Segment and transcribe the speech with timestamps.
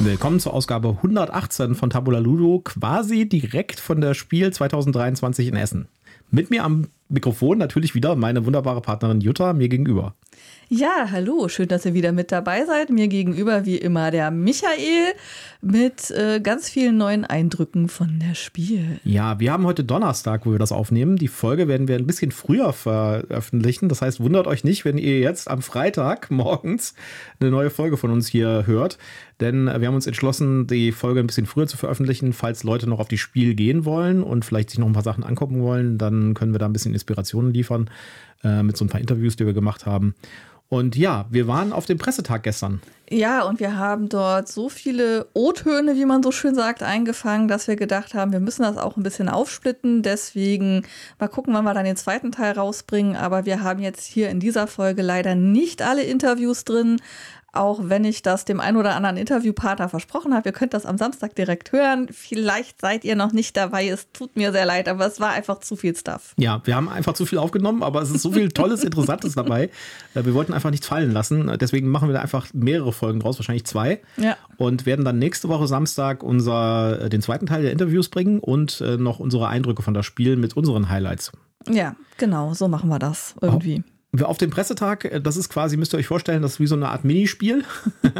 [0.00, 5.88] Willkommen zur Ausgabe 118 von Tabula Ludo, quasi direkt von der Spiel 2023 in Essen.
[6.30, 10.14] Mit mir am Mikrofon natürlich wieder meine wunderbare Partnerin Jutta mir gegenüber.
[10.70, 12.90] Ja, hallo, schön, dass ihr wieder mit dabei seid.
[12.90, 15.14] Mir gegenüber wie immer der Michael
[15.62, 19.00] mit äh, ganz vielen neuen Eindrücken von der Spiel.
[19.02, 21.16] Ja, wir haben heute Donnerstag, wo wir das aufnehmen.
[21.16, 23.88] Die Folge werden wir ein bisschen früher veröffentlichen.
[23.88, 26.92] Das heißt, wundert euch nicht, wenn ihr jetzt am Freitag morgens
[27.40, 28.98] eine neue Folge von uns hier hört.
[29.40, 33.00] Denn wir haben uns entschlossen, die Folge ein bisschen früher zu veröffentlichen, falls Leute noch
[33.00, 35.96] auf die Spiel gehen wollen und vielleicht sich noch ein paar Sachen angucken wollen.
[35.96, 37.88] Dann können wir da ein bisschen Inspirationen liefern
[38.44, 40.14] äh, mit so ein paar Interviews, die wir gemacht haben.
[40.70, 42.82] Und ja, wir waren auf dem Pressetag gestern.
[43.10, 47.66] Ja, und wir haben dort so viele O-Töne, wie man so schön sagt, eingefangen, dass
[47.66, 50.02] wir gedacht haben, wir müssen das auch ein bisschen aufsplitten.
[50.02, 50.84] Deswegen
[51.18, 53.16] mal gucken, wann wir dann den zweiten Teil rausbringen.
[53.16, 57.00] Aber wir haben jetzt hier in dieser Folge leider nicht alle Interviews drin
[57.52, 60.50] auch wenn ich das dem einen oder anderen Interviewpartner versprochen habe.
[60.50, 62.08] Ihr könnt das am Samstag direkt hören.
[62.10, 63.88] Vielleicht seid ihr noch nicht dabei.
[63.88, 66.34] Es tut mir sehr leid, aber es war einfach zu viel Stuff.
[66.36, 69.70] Ja, wir haben einfach zu viel aufgenommen, aber es ist so viel Tolles, Interessantes dabei.
[70.14, 71.50] Äh, wir wollten einfach nichts fallen lassen.
[71.58, 74.00] Deswegen machen wir da einfach mehrere Folgen draus, wahrscheinlich zwei.
[74.16, 74.36] Ja.
[74.58, 78.80] Und werden dann nächste Woche Samstag unser, äh, den zweiten Teil der Interviews bringen und
[78.82, 81.32] äh, noch unsere Eindrücke von das Spiel mit unseren Highlights.
[81.68, 83.82] Ja, genau, so machen wir das irgendwie.
[83.86, 86.66] Oh auf dem Pressetag, äh, das ist quasi, müsst ihr euch vorstellen, das ist wie
[86.66, 87.64] so eine Art Minispiel.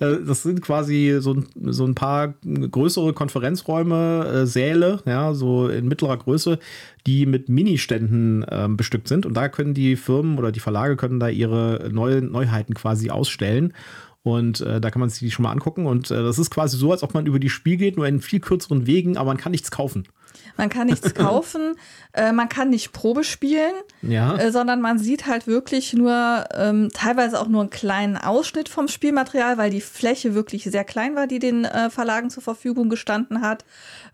[0.00, 5.88] Äh, das sind quasi so, so ein paar größere Konferenzräume, äh, Säle, ja, so in
[5.88, 6.58] mittlerer Größe,
[7.06, 9.26] die mit Ministänden äh, bestückt sind.
[9.26, 13.74] Und da können die Firmen oder die Verlage können da ihre Neu Neuheiten quasi ausstellen.
[14.22, 15.86] Und äh, da kann man sich die schon mal angucken.
[15.86, 18.20] Und äh, das ist quasi so, als ob man über die Spiel geht, nur in
[18.20, 20.04] viel kürzeren Wegen, aber man kann nichts kaufen.
[20.60, 21.74] Man kann nichts kaufen,
[22.12, 23.72] äh, man kann nicht Probe spielen,
[24.02, 24.36] ja.
[24.36, 28.86] äh, sondern man sieht halt wirklich nur ähm, teilweise auch nur einen kleinen Ausschnitt vom
[28.86, 33.40] Spielmaterial, weil die Fläche wirklich sehr klein war, die den äh, Verlagen zur Verfügung gestanden
[33.40, 33.64] hat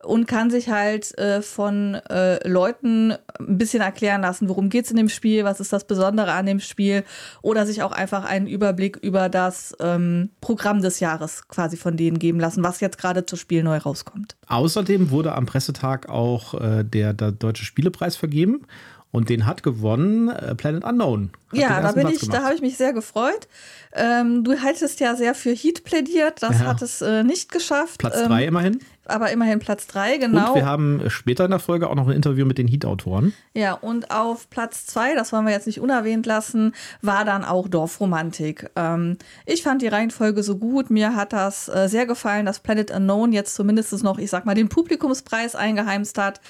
[0.05, 4.93] und kann sich halt äh, von äh, Leuten ein bisschen erklären lassen, worum geht es
[4.93, 7.03] in dem Spiel, was ist das Besondere an dem Spiel
[7.43, 12.21] oder sich auch einfach einen Überblick über das ähm, Programm des Jahres quasi von denen
[12.21, 14.37] geben lassen, was jetzt gerade zu Spiel neu rauskommt.
[14.47, 18.63] Außerdem wurde am Pressetag auch äh, der, der Deutsche Spielepreis vergeben.
[19.16, 21.31] Und den hat gewonnen äh, Planet Unknown.
[21.50, 23.49] ja, da bin ich, da habe ich mich sehr gefreut.
[23.94, 26.66] Ähm, du hättest ja sehr für Heat plädiert, das ja.
[26.66, 27.99] hat es äh, nicht geschafft.
[27.99, 28.81] Platz 3 ähm, immerhin.
[29.06, 30.49] Aber immerhin Platz 3, genau.
[30.49, 33.32] Und wir haben später in der Folge auch noch ein Interview mit den Heat-Autoren.
[33.54, 37.69] Ja, und auf Platz 2, das wollen wir jetzt nicht unerwähnt lassen, war dann auch
[37.69, 38.69] Dorfromantik.
[38.77, 39.16] Ähm,
[39.47, 43.33] ich fand die Reihenfolge so gut, mir hat das äh, sehr gefallen, dass Planet Unknown
[43.33, 46.43] jetzt zumindest noch, ich sag mal, den Publikumspreis eingeheimst hat.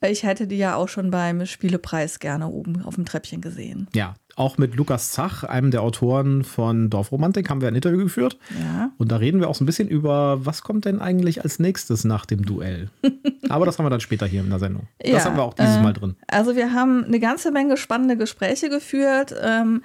[0.00, 3.88] Ich hätte die ja auch schon beim Spielepreis gerne oben auf dem Treppchen gesehen.
[3.94, 8.38] Ja, auch mit Lukas Zach, einem der Autoren von Dorfromantik, haben wir ein Interview geführt.
[8.60, 8.92] Ja.
[8.96, 12.04] Und da reden wir auch so ein bisschen über, was kommt denn eigentlich als nächstes
[12.04, 12.90] nach dem Duell.
[13.48, 14.86] Aber das haben wir dann später hier in der Sendung.
[14.98, 16.16] Das ja, haben wir auch dieses äh, Mal drin.
[16.28, 19.34] Also wir haben eine ganze Menge spannende Gespräche geführt.
[19.42, 19.82] Ähm,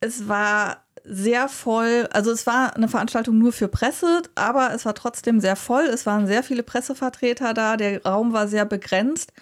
[0.00, 2.08] es war sehr voll.
[2.12, 5.84] Also es war eine Veranstaltung nur für Presse, aber es war trotzdem sehr voll.
[5.84, 7.76] Es waren sehr viele Pressevertreter da.
[7.76, 9.32] Der Raum war sehr begrenzt.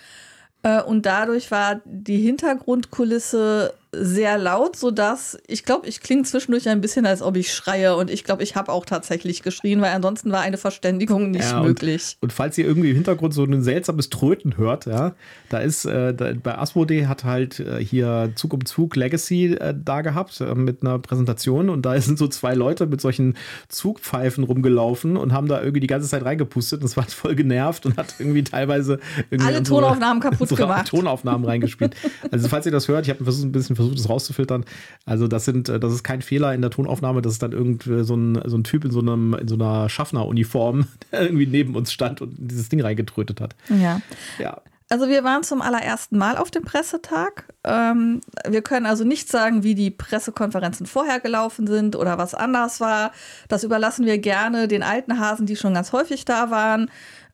[0.63, 6.81] Äh, und dadurch war die Hintergrundkulisse sehr laut, sodass ich glaube, ich klinge zwischendurch ein
[6.81, 7.97] bisschen, als ob ich schreie.
[7.97, 11.63] Und ich glaube, ich habe auch tatsächlich geschrien, weil ansonsten war eine Verständigung nicht ja,
[11.63, 12.17] möglich.
[12.21, 15.15] Und, falls ihr irgendwie im Hintergrund so ein seltsames Tröten hört, ja,
[15.49, 19.75] da ist äh, da, bei Asmodee hat halt äh, hier Zug um Zug Legacy äh,
[19.77, 23.37] da gehabt äh, mit einer Präsentation und da sind so zwei Leute mit solchen
[23.69, 27.87] Zugpfeifen rumgelaufen und haben da irgendwie die ganze Zeit reingepustet und es war voll genervt
[27.87, 28.99] und hat irgendwie teilweise
[29.31, 30.89] irgendwie alle Tonaufnahmen kaputt gemacht.
[30.89, 31.95] Tonaufnahmen reingespielt.
[32.31, 34.65] Also falls ihr das hört, ich habe ein bisschen versucht, versucht, es rauszufiltern.
[35.05, 38.05] Also das sind, äh, das ist kein Fehler in der Tonaufnahme, das ist dann irgendwie
[38.05, 41.75] so ein, so ein Typ in so einem, in so einer Schaffner-Uniform, der irgendwie neben
[41.75, 43.55] uns stand und dieses Ding reingetrötet hat.
[43.69, 44.01] Ja.
[44.39, 44.61] Ja.
[44.89, 47.53] Also wir waren zum allerersten Mal auf dem Pressetag.
[47.65, 52.81] Ähm, wir können also nicht sagen, wie die Pressekonferenzen vorher gelaufen sind oder was anders
[52.81, 53.11] war.
[53.49, 56.89] Das überlassen wir gerne den alten Hasen, die schon ganz häufig da waren.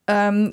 [0.06, 0.52] Ähm,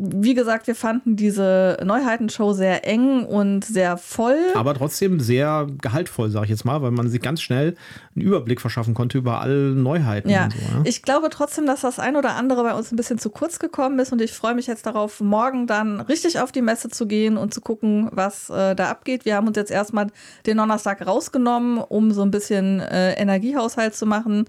[0.00, 4.38] wie gesagt, wir fanden diese Neuheitenshow sehr eng und sehr voll.
[4.54, 7.74] Aber trotzdem sehr gehaltvoll, sage ich jetzt mal, weil man sich ganz schnell
[8.14, 10.30] einen Überblick verschaffen konnte über alle Neuheiten.
[10.30, 10.82] Ja, so, ja?
[10.84, 13.98] ich glaube trotzdem, dass das ein oder andere bei uns ein bisschen zu kurz gekommen
[13.98, 17.36] ist und ich freue mich jetzt darauf, morgen dann richtig auf die Messe zu gehen
[17.36, 19.24] und zu gucken, was äh, da abgeht.
[19.24, 20.06] Wir haben uns jetzt erstmal
[20.46, 24.44] den Donnerstag rausgenommen, um so ein bisschen äh, Energiehaushalt zu machen.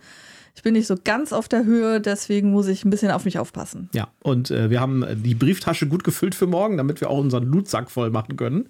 [0.60, 3.40] Ich bin nicht so ganz auf der Höhe, deswegen muss ich ein bisschen auf mich
[3.40, 3.90] aufpassen.
[3.94, 7.46] Ja, und äh, wir haben die Brieftasche gut gefüllt für morgen, damit wir auch unseren
[7.46, 8.68] Lootsack voll machen können.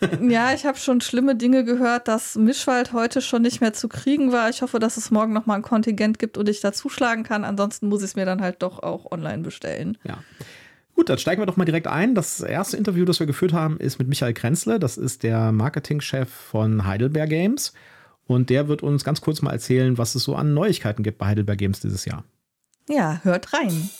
[0.28, 4.30] ja, ich habe schon schlimme Dinge gehört, dass Mischwald heute schon nicht mehr zu kriegen
[4.30, 4.48] war.
[4.48, 7.42] Ich hoffe, dass es morgen noch mal ein Kontingent gibt und ich da zuschlagen kann.
[7.42, 9.98] Ansonsten muss ich es mir dann halt doch auch online bestellen.
[10.04, 10.18] Ja.
[10.94, 12.14] Gut, dann steigen wir doch mal direkt ein.
[12.14, 14.78] Das erste Interview, das wir geführt haben, ist mit Michael Krenzle.
[14.78, 17.72] Das ist der Marketingchef von Heidelberg Games.
[18.28, 21.26] Und der wird uns ganz kurz mal erzählen, was es so an Neuigkeiten gibt bei
[21.26, 22.22] Heidelberg Games dieses Jahr.
[22.88, 23.90] Ja, hört rein.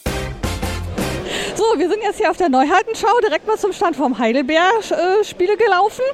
[1.57, 6.05] So, wir sind jetzt hier auf der Neuheitenschau direkt mal zum Stand vom Heidelberg-Spiele gelaufen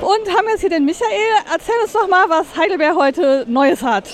[0.00, 1.10] und haben jetzt hier den Michael.
[1.52, 4.08] Erzähl uns doch mal, was Heidelberg heute Neues hat.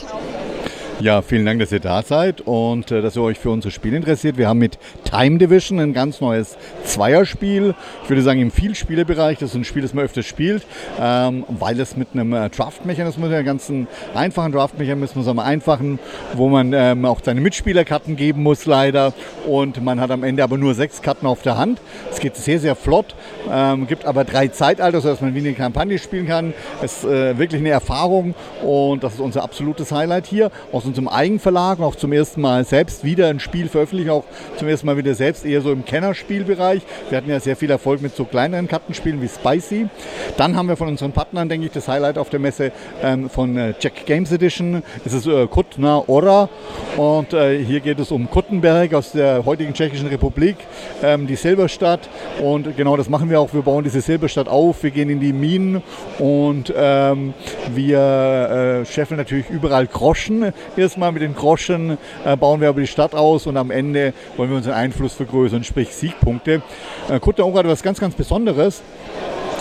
[1.02, 3.96] Ja, vielen Dank, dass ihr da seid und äh, dass ihr euch für unsere Spiele
[3.96, 4.36] interessiert.
[4.36, 7.74] Wir haben mit Time Division ein ganz neues Zweierspiel.
[8.04, 9.38] Ich würde sagen im Vielspielerbereich.
[9.38, 10.64] Das ist ein Spiel, das man öfters spielt,
[11.00, 13.72] ähm, weil es mit einem äh, Draft-Mechanismus, einem ganz
[14.14, 15.98] einfachen Draft-Mechanismus, einem einfachen,
[16.34, 19.12] wo man ähm, auch seine Mitspielerkarten geben muss leider.
[19.44, 21.80] Und man hat am Ende aber nur sechs Karten auf der Hand.
[22.12, 23.16] Es geht sehr, sehr flott.
[23.50, 26.54] Ähm, gibt aber drei Zeitalter, sodass man wie eine Kampagne spielen kann.
[26.80, 30.52] Es ist äh, wirklich eine Erfahrung und das ist unser absolutes Highlight hier.
[30.70, 34.24] Aus unserem Eigenverlag auch zum ersten Mal selbst wieder ein Spiel veröffentlichen, auch
[34.58, 36.82] zum ersten Mal wieder selbst eher so im Kennerspielbereich.
[37.08, 39.88] Wir hatten ja sehr viel Erfolg mit so kleineren Kartenspielen wie Spicy.
[40.36, 42.72] Dann haben wir von unseren Partnern, denke ich, das Highlight auf der Messe
[43.02, 44.82] ähm, von äh, Jack Games Edition.
[45.02, 46.50] Es ist äh, Kutna Ora
[46.98, 50.56] und äh, hier geht es um Kuttenberg aus der heutigen Tschechischen Republik,
[51.02, 52.10] ähm, die Silberstadt
[52.42, 53.54] und genau das machen wir auch.
[53.54, 55.82] Wir bauen diese Silberstadt auf, wir gehen in die Minen
[56.18, 57.32] und ähm,
[57.74, 60.52] wir äh, scheffeln natürlich überall Groschen
[60.82, 64.50] Erstmal mit den Groschen äh, bauen wir aber die Stadt aus und am Ende wollen
[64.50, 66.60] wir unseren Einfluss vergrößern, sprich Siegpunkte.
[67.08, 68.82] Äh, d'Or hat was ganz, ganz Besonderes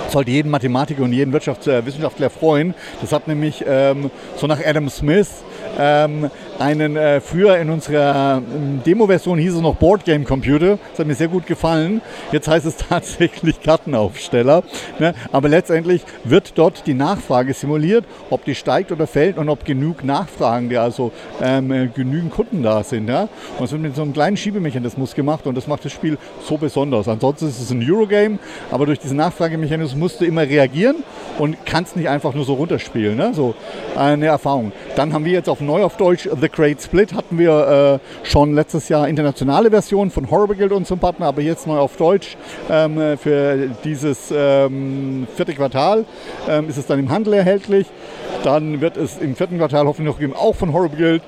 [0.10, 2.74] sollte jeden Mathematiker und jeden Wirtschaftswissenschaftler freuen.
[3.02, 5.30] Das hat nämlich ähm, so nach Adam Smith
[5.80, 6.30] ähm,
[6.62, 10.78] einen, äh, früher in unserer ähm, Demo-Version hieß es noch Boardgame Computer.
[10.92, 12.02] Das hat mir sehr gut gefallen.
[12.32, 14.64] Jetzt heißt es tatsächlich Kartenaufsteller.
[15.00, 15.14] Ne?
[15.32, 20.04] Aber letztendlich wird dort die Nachfrage simuliert, ob die steigt oder fällt und ob genug
[20.04, 21.12] Nachfragen, also
[21.42, 23.10] ähm, äh, genügend Kunden da sind.
[23.10, 23.28] Ja?
[23.58, 26.18] Und es wird mit so einem kleinen Schiebemechanismus gemacht und das macht das Spiel
[26.48, 27.08] so besonders.
[27.08, 28.38] Ansonsten ist es ein Eurogame,
[28.70, 30.98] aber durch diesen Nachfragemechanismus musst du immer reagieren
[31.40, 33.18] und kannst nicht einfach nur so runterspielen.
[33.18, 33.34] Ne?
[33.34, 33.56] So
[33.96, 34.72] eine Erfahrung.
[34.96, 38.54] Dann haben wir jetzt auf neu auf Deutsch The Great Split hatten wir äh, schon
[38.54, 42.38] letztes Jahr internationale Version von Horrible Guild unserem Partner, aber jetzt neu auf Deutsch
[42.70, 46.06] ähm, für dieses ähm, vierte Quartal
[46.50, 47.88] ähm, ist es dann im Handel erhältlich.
[48.44, 51.22] Dann wird es im vierten Quartal hoffentlich noch geben, auch von Horrible Guild,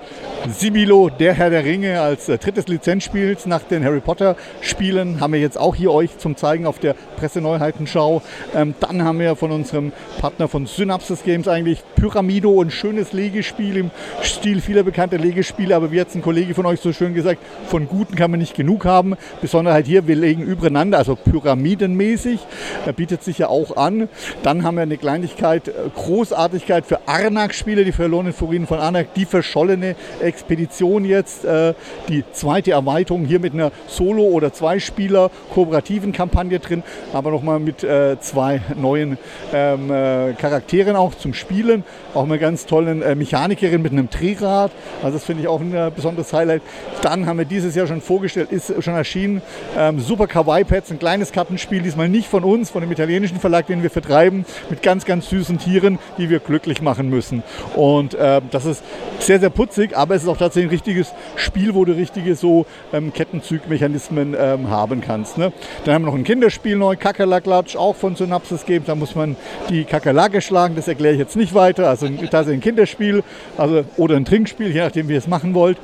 [0.50, 5.22] Sibilo, der Herr der Ringe als äh, drittes Lizenzspiel nach den Harry Potter Spielen.
[5.22, 8.22] Haben wir jetzt auch hier euch zum Zeigen auf der Presseneuheitenschau.
[8.54, 13.78] Ähm, dann haben wir von unserem Partner von Synapses Games eigentlich Pyramido, ein schönes Legespiel
[13.78, 13.92] im
[14.22, 15.74] Stil vieler bekannter Legespiele.
[15.76, 18.56] Aber wie hat ein Kollege von euch so schön gesagt, von guten kann man nicht
[18.56, 19.16] genug haben.
[19.40, 22.42] Besonderheit hier, wir legen übereinander, also pyramidenmäßig.
[22.86, 24.10] Er bietet sich ja auch an.
[24.44, 29.26] Dann haben wir eine Kleinigkeit, äh, Großartigkeit für Arnak-Spiele, die verlorenen Furinen von Arnak, die
[29.26, 31.74] verschollene Expedition jetzt, äh,
[32.10, 37.84] die zweite Erweiterung hier mit einer Solo- oder Zweispieler kooperativen Kampagne drin, aber nochmal mit
[37.84, 39.18] äh, zwei neuen
[39.54, 44.72] ähm, äh, Charakteren auch zum Spielen, auch eine ganz tollen äh, Mechanikerin mit einem Drehrad,
[45.02, 46.62] also das finde ich auch ein äh, besonderes Highlight.
[47.02, 49.42] Dann haben wir dieses Jahr schon vorgestellt, ist schon erschienen,
[49.78, 53.68] ähm, Super Kawaii Pets, ein kleines Kartenspiel, diesmal nicht von uns, von dem italienischen Verlag,
[53.68, 57.44] den wir vertreiben, mit ganz, ganz süßen Tieren, die wir glücklich machen müssen.
[57.76, 58.84] Und äh, das ist
[59.20, 62.66] sehr, sehr putzig, aber es ist auch tatsächlich ein richtiges Spiel, wo du richtige so
[62.92, 65.38] ähm, Kettenzugmechanismen ähm, haben kannst.
[65.38, 65.54] Ne?
[65.86, 68.86] Dann haben wir noch ein Kinderspiel neu, Kakerlaklatsch, auch von Synapsis Games.
[68.86, 69.36] Da muss man
[69.70, 71.90] die Kakerlake schlagen, das erkläre ich jetzt nicht weiter.
[71.90, 73.24] Also tatsächlich ein Kinderspiel
[73.58, 75.78] also, oder ein Trinkspiel, je nachdem, wie ihr es machen wollt.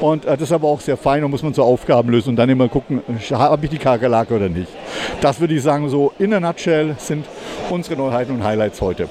[0.00, 2.36] Und äh, das ist aber auch sehr fein und muss man so Aufgaben lösen und
[2.36, 4.68] dann immer gucken, habe ich die Kakerlake oder nicht.
[5.20, 7.26] Das würde ich sagen, so in a nutshell sind
[7.70, 9.08] unsere Neuheiten und Highlights heute.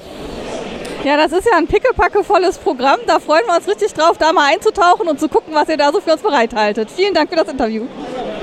[1.04, 2.98] Ja, das ist ja ein pickepackevolles Programm.
[3.06, 5.92] Da freuen wir uns richtig drauf, da mal einzutauchen und zu gucken, was ihr da
[5.92, 6.90] so für uns bereithaltet.
[6.90, 7.84] Vielen Dank für das Interview.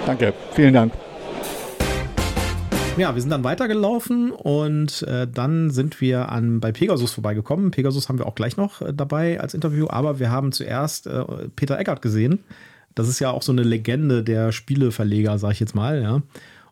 [0.06, 0.94] Danke, vielen Dank.
[2.98, 7.72] Ja, wir sind dann weitergelaufen und äh, dann sind wir an, bei Pegasus vorbeigekommen.
[7.72, 11.24] Pegasus haben wir auch gleich noch äh, dabei als Interview, aber wir haben zuerst äh,
[11.56, 12.44] Peter Eckert gesehen.
[12.94, 16.22] Das ist ja auch so eine Legende der Spieleverleger, sag ich jetzt mal, ja.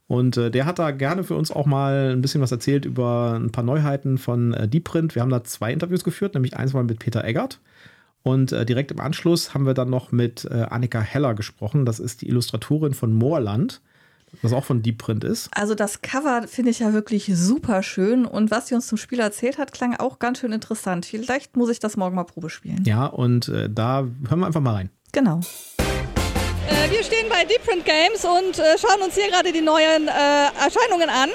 [0.09, 3.39] Und äh, der hat da gerne für uns auch mal ein bisschen was erzählt über
[3.39, 5.13] ein paar Neuheiten von äh, Deepprint.
[5.13, 7.59] Wir haben da zwei Interviews geführt, nämlich eins mal mit Peter Eggert.
[8.23, 11.85] Und äh, direkt im Anschluss haben wir dann noch mit äh, Annika Heller gesprochen.
[11.85, 13.81] Das ist die Illustratorin von Moorland,
[14.41, 15.51] was auch von Deepprint ist.
[15.53, 18.25] Also das Cover finde ich ja wirklich super schön.
[18.25, 21.05] Und was sie uns zum Spiel erzählt hat, klang auch ganz schön interessant.
[21.05, 22.83] Vielleicht muss ich das morgen mal Probe spielen.
[22.83, 24.89] Ja, und äh, da hören wir einfach mal rein.
[25.11, 25.41] Genau.
[26.69, 30.11] Äh, wir stehen bei Different Games und äh, schauen uns hier gerade die neuen äh,
[30.63, 31.29] Erscheinungen an.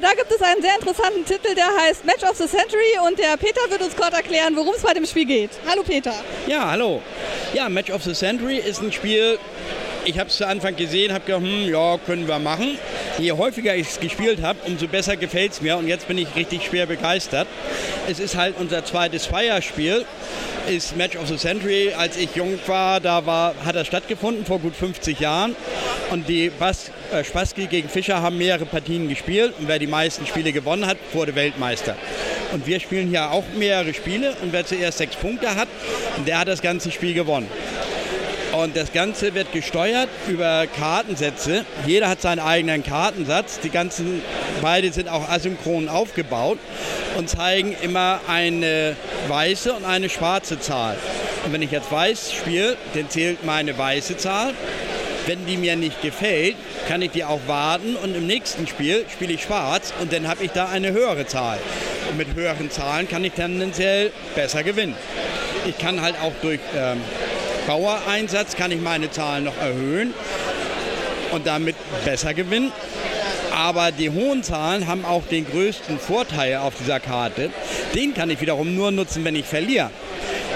[0.00, 3.36] Da gibt es einen sehr interessanten Titel, der heißt Match of the Century und der
[3.36, 5.50] Peter wird uns kurz erklären, worum es bei dem Spiel geht.
[5.68, 6.12] Hallo Peter.
[6.46, 7.02] Ja, hallo.
[7.52, 9.38] Ja, Match of the Century ist ein Spiel,
[10.04, 12.78] ich habe es zu Anfang gesehen, habe gedacht, hm, ja, können wir machen.
[13.18, 16.34] Je häufiger ich es gespielt habe, umso besser gefällt es mir und jetzt bin ich
[16.36, 17.46] richtig schwer begeistert.
[18.08, 20.04] Es ist halt unser zweites Feierspiel
[20.68, 21.92] ist Match of the Century.
[21.96, 25.54] Als ich jung war, da war, hat das stattgefunden vor gut 50 Jahren.
[26.10, 29.54] Und die Bas, äh, Spassky gegen Fischer haben mehrere Partien gespielt.
[29.58, 31.96] Und wer die meisten Spiele gewonnen hat, wurde Weltmeister.
[32.52, 34.34] Und wir spielen hier auch mehrere Spiele.
[34.42, 35.68] Und wer zuerst sechs Punkte hat,
[36.26, 37.48] der hat das ganze Spiel gewonnen.
[38.54, 41.64] Und das Ganze wird gesteuert über Kartensätze.
[41.86, 43.58] Jeder hat seinen eigenen Kartensatz.
[43.58, 44.22] Die ganzen,
[44.62, 46.58] beide sind auch asynchron aufgebaut
[47.16, 48.94] und zeigen immer eine
[49.26, 50.96] weiße und eine schwarze Zahl.
[51.44, 54.54] Und wenn ich jetzt weiß spiele, dann zählt meine weiße Zahl.
[55.26, 56.54] Wenn die mir nicht gefällt,
[56.86, 60.44] kann ich die auch warten und im nächsten Spiel spiele ich schwarz und dann habe
[60.44, 61.58] ich da eine höhere Zahl.
[62.08, 64.94] Und mit höheren Zahlen kann ich tendenziell besser gewinnen.
[65.66, 67.00] Ich kann halt auch durch ähm,
[67.66, 70.12] Bauereinsatz kann ich meine Zahlen noch erhöhen
[71.32, 72.72] und damit besser gewinnen.
[73.54, 77.50] Aber die hohen Zahlen haben auch den größten Vorteil auf dieser Karte.
[77.94, 79.90] Den kann ich wiederum nur nutzen, wenn ich verliere.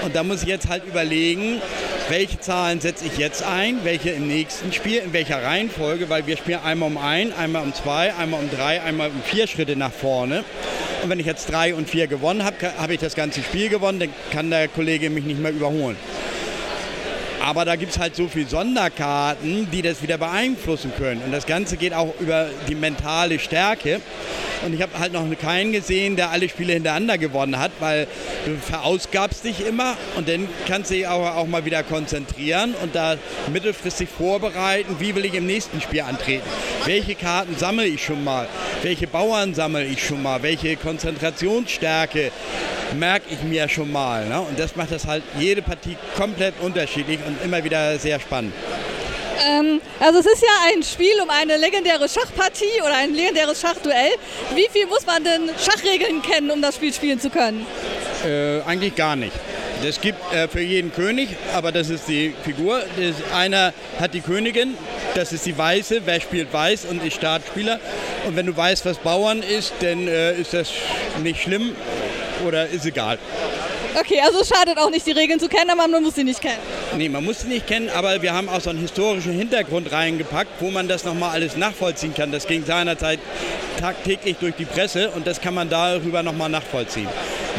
[0.03, 1.61] Und da muss ich jetzt halt überlegen,
[2.09, 6.37] welche Zahlen setze ich jetzt ein, welche im nächsten Spiel, in welcher Reihenfolge, weil wir
[6.37, 9.91] spielen einmal um ein, einmal um zwei, einmal um drei, einmal um vier Schritte nach
[9.91, 10.43] vorne.
[11.03, 13.99] Und wenn ich jetzt drei und vier gewonnen habe, habe ich das ganze Spiel gewonnen,
[13.99, 15.97] dann kann der Kollege mich nicht mehr überholen.
[17.41, 21.21] Aber da gibt es halt so viele Sonderkarten, die das wieder beeinflussen können.
[21.23, 24.01] Und das Ganze geht auch über die mentale Stärke.
[24.65, 28.07] Und ich habe halt noch keinen gesehen, der alle Spiele hintereinander gewonnen hat, weil
[28.45, 32.95] du verausgabst dich immer und dann kannst du dich auch, auch mal wieder konzentrieren und
[32.95, 33.15] da
[33.51, 36.47] mittelfristig vorbereiten, wie will ich im nächsten Spiel antreten.
[36.85, 38.47] Welche Karten sammle ich schon mal?
[38.81, 40.43] Welche Bauern sammle ich schon mal?
[40.43, 42.31] Welche Konzentrationsstärke
[42.97, 44.27] merke ich mir schon mal.
[44.27, 44.41] Ne?
[44.41, 48.53] Und das macht das halt jede Partie komplett unterschiedlich und immer wieder sehr spannend.
[49.47, 54.11] Ähm, also es ist ja ein Spiel um eine legendäre Schachpartie oder ein legendäres Schachduell.
[54.55, 57.65] Wie viel muss man denn Schachregeln kennen, um das Spiel spielen zu können?
[58.25, 59.33] Äh, eigentlich gar nicht.
[59.81, 62.83] Es gibt äh, für jeden König, aber das ist die Figur.
[62.97, 64.75] Das, einer hat die Königin,
[65.15, 67.79] das ist die Weiße, wer spielt Weiß und ist Startspieler.
[68.27, 70.69] Und wenn du weißt, was Bauern ist, dann äh, ist das
[71.23, 71.75] nicht schlimm
[72.45, 73.17] oder ist egal.
[73.97, 76.41] Okay, also es schadet auch nicht, die Regeln zu kennen, aber man muss sie nicht
[76.41, 76.59] kennen.
[76.97, 80.49] Nee, man muss sie nicht kennen, aber wir haben auch so einen historischen Hintergrund reingepackt,
[80.59, 82.31] wo man das nochmal alles nachvollziehen kann.
[82.31, 83.19] Das ging seinerzeit
[83.79, 87.07] tagtäglich durch die Presse und das kann man darüber nochmal nachvollziehen.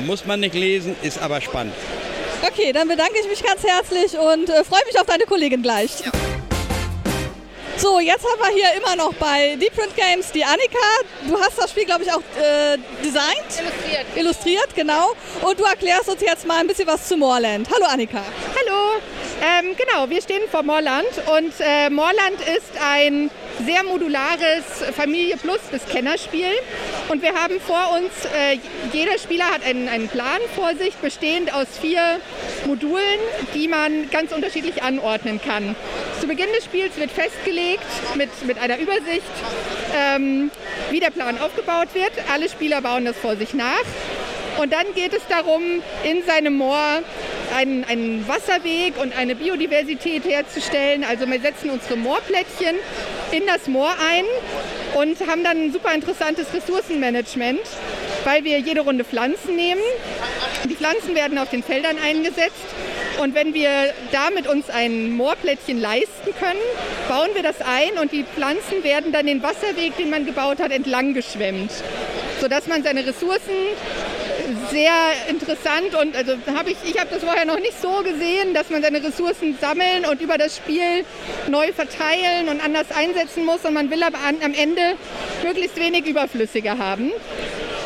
[0.05, 1.75] Muss man nicht lesen, ist aber spannend.
[2.43, 5.91] Okay, dann bedanke ich mich ganz herzlich und äh, freue mich auf deine Kollegin gleich.
[6.05, 6.11] Ja.
[7.77, 10.79] So, jetzt haben wir hier immer noch bei Deep Print Games die Annika.
[11.27, 13.59] Du hast das Spiel, glaube ich, auch äh, designt.
[13.59, 14.07] Illustriert.
[14.17, 15.13] Illustriert, genau.
[15.41, 17.69] Und du erklärst uns jetzt mal ein bisschen was zu Moorland.
[17.73, 18.23] Hallo Annika.
[18.55, 19.01] Hallo.
[19.43, 23.31] Ähm, genau, wir stehen vor Moorland und äh, Moorland ist ein
[23.65, 26.53] sehr modulares Familie Plus bis Kennerspiel.
[27.09, 28.59] Und wir haben vor uns, äh,
[28.93, 32.21] jeder Spieler hat einen, einen Plan vor sich, bestehend aus vier
[32.67, 33.19] Modulen,
[33.55, 35.75] die man ganz unterschiedlich anordnen kann.
[36.21, 37.85] Zu Beginn des Spiels wird festgelegt
[38.17, 39.23] mit, mit einer Übersicht,
[39.97, 40.51] ähm,
[40.91, 42.13] wie der Plan aufgebaut wird.
[42.31, 43.85] Alle Spieler bauen das vor sich nach.
[44.61, 45.62] Und dann geht es darum,
[46.05, 47.02] in seinem Moor
[47.57, 51.02] einen, einen Wasserweg und eine Biodiversität herzustellen.
[51.02, 52.76] Also wir setzen unsere Moorplättchen
[53.33, 54.25] in das Moor ein
[54.97, 57.61] und haben dann ein super interessantes Ressourcenmanagement,
[58.25, 59.81] weil wir jede Runde Pflanzen nehmen.
[60.69, 62.67] Die Pflanzen werden auf den Feldern eingesetzt
[63.21, 66.61] und wenn wir damit uns ein Moorplättchen leisten können,
[67.09, 70.71] bauen wir das ein und die Pflanzen werden dann den Wasserweg, den man gebaut hat,
[70.71, 71.71] entlang geschwemmt,
[72.40, 73.52] sodass man seine Ressourcen
[74.71, 74.92] sehr
[75.28, 78.83] interessant und also habe ich, ich habe das vorher noch nicht so gesehen, dass man
[78.83, 81.04] seine Ressourcen sammeln und über das Spiel
[81.49, 84.97] neu verteilen und anders einsetzen muss und man will aber am Ende
[85.42, 87.12] möglichst wenig Überflüssige haben.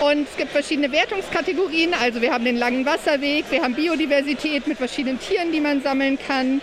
[0.04, 1.94] Und es gibt verschiedene Wertungskategorien.
[1.94, 6.18] Also wir haben den langen Wasserweg, wir haben Biodiversität mit verschiedenen Tieren, die man sammeln
[6.18, 6.60] kann.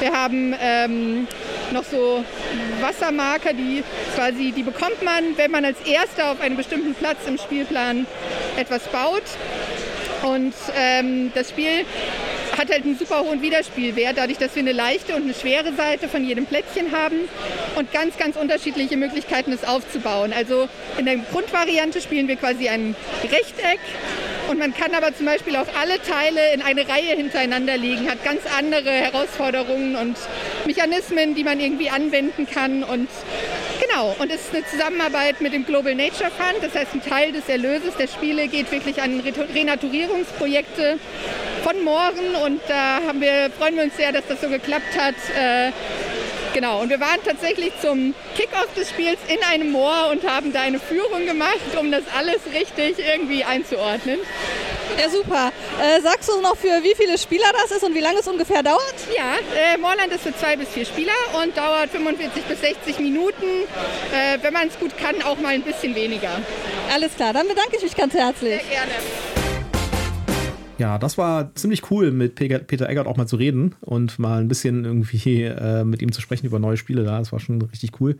[0.00, 1.26] Wir haben ähm,
[1.70, 2.24] noch so
[2.80, 7.36] Wassermarker, die quasi, die bekommt man, wenn man als Erster auf einem bestimmten Platz im
[7.36, 8.06] Spielplan
[8.56, 9.24] etwas baut.
[10.22, 11.84] Und ähm, das Spiel
[12.56, 16.08] hat halt einen super hohen Wiederspielwert, dadurch, dass wir eine leichte und eine schwere Seite
[16.08, 17.28] von jedem Plättchen haben
[17.76, 20.32] und ganz, ganz unterschiedliche Möglichkeiten, es aufzubauen.
[20.32, 23.80] Also in der Grundvariante spielen wir quasi ein Rechteck
[24.48, 28.24] Und man kann aber zum Beispiel auch alle Teile in eine Reihe hintereinander legen, hat
[28.24, 30.16] ganz andere Herausforderungen und
[30.64, 32.82] Mechanismen, die man irgendwie anwenden kann.
[32.82, 33.08] Und
[33.80, 36.62] genau, und es ist eine Zusammenarbeit mit dem Global Nature Fund.
[36.62, 40.98] Das heißt, ein Teil des Erlöses der Spiele geht wirklich an Renaturierungsprojekte
[41.62, 42.34] von Mooren.
[42.44, 45.14] Und da haben wir, freuen wir uns sehr, dass das so geklappt hat.
[45.36, 45.72] Äh,
[46.54, 50.62] Genau, und wir waren tatsächlich zum Kickoff des Spiels in einem Moor und haben da
[50.62, 54.18] eine Führung gemacht, um das alles richtig irgendwie einzuordnen.
[54.96, 55.52] Ja, super.
[55.80, 58.62] Äh, sagst du noch, für wie viele Spieler das ist und wie lange es ungefähr
[58.62, 58.94] dauert?
[59.16, 63.66] Ja, äh, Moorland ist für zwei bis vier Spieler und dauert 45 bis 60 Minuten.
[64.12, 66.30] Äh, wenn man es gut kann, auch mal ein bisschen weniger.
[66.92, 68.60] Alles klar, dann bedanke ich mich ganz herzlich.
[68.62, 68.92] Sehr gerne.
[70.78, 74.46] Ja, das war ziemlich cool, mit Peter Eggert auch mal zu reden und mal ein
[74.46, 77.18] bisschen irgendwie äh, mit ihm zu sprechen über neue Spiele da.
[77.18, 78.16] Das war schon richtig cool.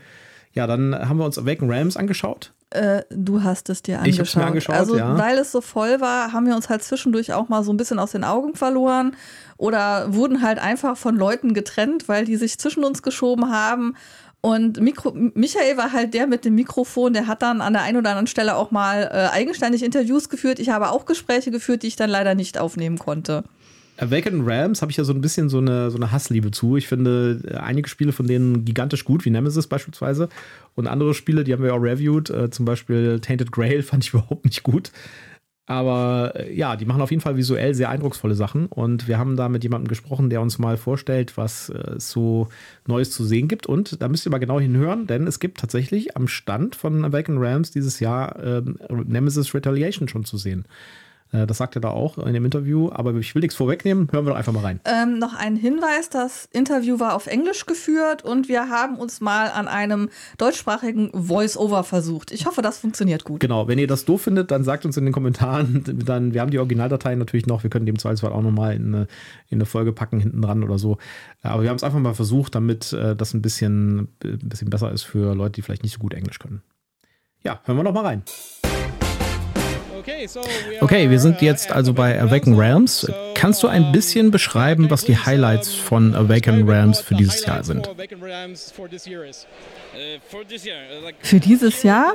[0.52, 2.52] Ja, dann haben wir uns Awaken Rams angeschaut.
[2.71, 4.26] Äh, du hast es dir angeschaut.
[4.26, 5.17] Ich habe mir angeschaut, also, ja.
[5.17, 7.99] weil es so voll war, haben wir uns halt zwischendurch auch mal so ein bisschen
[7.99, 9.17] aus den Augen verloren
[9.57, 13.95] oder wurden halt einfach von Leuten getrennt, weil die sich zwischen uns geschoben haben.
[14.40, 17.97] Und Mikro Michael war halt der mit dem Mikrofon, der hat dann an der einen
[17.97, 20.59] oder anderen Stelle auch mal äh, eigenständig Interviews geführt.
[20.59, 23.45] Ich habe auch Gespräche geführt, die ich dann leider nicht aufnehmen konnte.
[23.99, 26.76] Awakened Rams habe ich ja so ein bisschen so eine, so eine Hassliebe zu.
[26.76, 30.28] Ich finde äh, einige Spiele von denen gigantisch gut, wie Nemesis beispielsweise.
[30.76, 34.14] Und andere Spiele, die haben wir auch reviewed, äh, zum Beispiel Tainted Grail fand ich
[34.14, 34.93] überhaupt nicht gut.
[35.67, 38.67] Aber äh, ja, die machen auf jeden Fall visuell sehr eindrucksvolle Sachen.
[38.67, 42.49] Und wir haben da mit jemandem gesprochen, der uns mal vorstellt, was äh, so
[42.87, 43.67] Neues zu sehen gibt.
[43.67, 47.40] Und da müsst ihr mal genau hinhören, denn es gibt tatsächlich am Stand von Awakened
[47.40, 48.62] Rams dieses Jahr äh,
[49.07, 50.64] Nemesis Retaliation schon zu sehen.
[51.32, 54.08] Äh, das sagt er da auch in dem Interview, aber ich will nichts vorwegnehmen.
[54.11, 54.80] Hören wir doch einfach mal rein.
[54.85, 59.50] Ähm, noch ein Hinweis: Das Interview war auf Englisch geführt und wir haben uns mal
[59.50, 60.08] an einem
[60.38, 62.32] deutschsprachigen Voice-Over versucht.
[62.32, 63.40] Ich hoffe, das funktioniert gut.
[63.40, 65.85] Genau, wenn ihr das doof findet, dann sagt uns in den Kommentaren.
[66.08, 67.62] Dann, wir haben die Originaldateien natürlich noch.
[67.62, 69.08] Wir können dem Zweifelsfall auch nochmal in eine,
[69.49, 70.99] in eine Folge packen, hinten dran oder so.
[71.42, 74.92] Aber wir haben es einfach mal versucht, damit äh, das ein bisschen, ein bisschen besser
[74.92, 76.62] ist für Leute, die vielleicht nicht so gut Englisch können.
[77.42, 78.23] Ja, hören wir noch mal rein.
[80.81, 83.06] Okay, wir sind jetzt also bei Awaken Realms.
[83.39, 87.89] Kannst du ein bisschen beschreiben, was die Highlights von Awaken Realms für dieses Jahr sind?
[91.21, 92.15] Für dieses Jahr?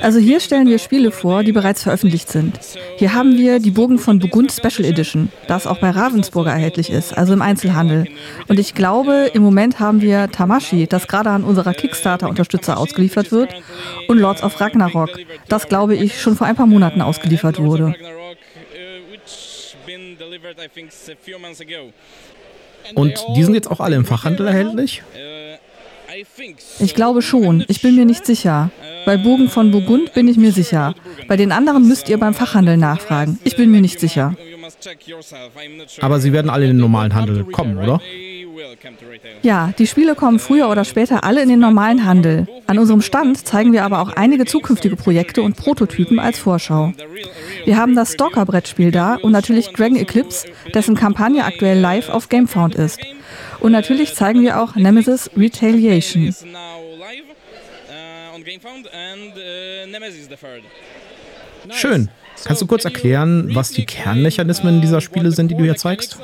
[0.00, 2.58] Also hier stellen wir Spiele vor, die bereits veröffentlicht sind.
[2.96, 7.16] Hier haben wir die Burgen von Burgund Special Edition, das auch bei Ravensburger erhältlich ist,
[7.16, 8.08] also im Einzelhandel.
[8.48, 13.54] Und ich glaube, im Moment haben wir Tamashi, das gerade an unserer Kickstarter-Unterstützer ausgeliefert wird,
[14.08, 15.10] und Lords of Ragnarok,
[15.48, 17.94] das glaube ich schon vor ein paar Monaten ausgeliefert wurde.
[22.94, 25.02] Und die sind jetzt auch alle im Fachhandel erhältlich?
[26.78, 27.64] Ich glaube schon.
[27.68, 28.70] Ich bin mir nicht sicher.
[29.04, 30.94] Bei Bogen von Burgund bin ich mir sicher.
[31.28, 33.38] Bei den anderen müsst ihr beim Fachhandel nachfragen.
[33.44, 34.34] Ich bin mir nicht sicher.
[36.00, 38.00] Aber sie werden alle in den normalen Handel kommen, oder?
[39.42, 42.46] Ja, die Spiele kommen früher oder später alle in den normalen Handel.
[42.66, 46.92] An unserem Stand zeigen wir aber auch einige zukünftige Projekte und Prototypen als Vorschau.
[47.68, 52.74] Wir haben das Stalker-Brettspiel da und natürlich Dragon Eclipse, dessen Kampagne aktuell live auf Gamefound
[52.74, 52.98] ist.
[53.60, 56.34] Und natürlich zeigen wir auch Nemesis Retaliation.
[61.72, 62.08] Schön.
[62.42, 66.18] Kannst du kurz erklären, was die Kernmechanismen dieser Spiele sind, die du hier zeigst?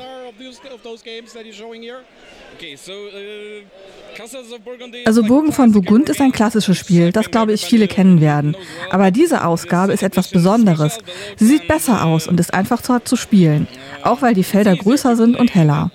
[5.05, 8.55] Also Burgen von Burgund ist ein klassisches Spiel, das glaube ich viele kennen werden.
[8.89, 10.97] Aber diese Ausgabe ist etwas Besonderes.
[11.37, 13.67] Sie sieht besser aus und ist einfach zu spielen,
[14.03, 15.91] auch weil die Felder größer sind und heller.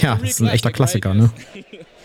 [0.00, 1.30] Ja, das ist ein echter Klassiker, ne?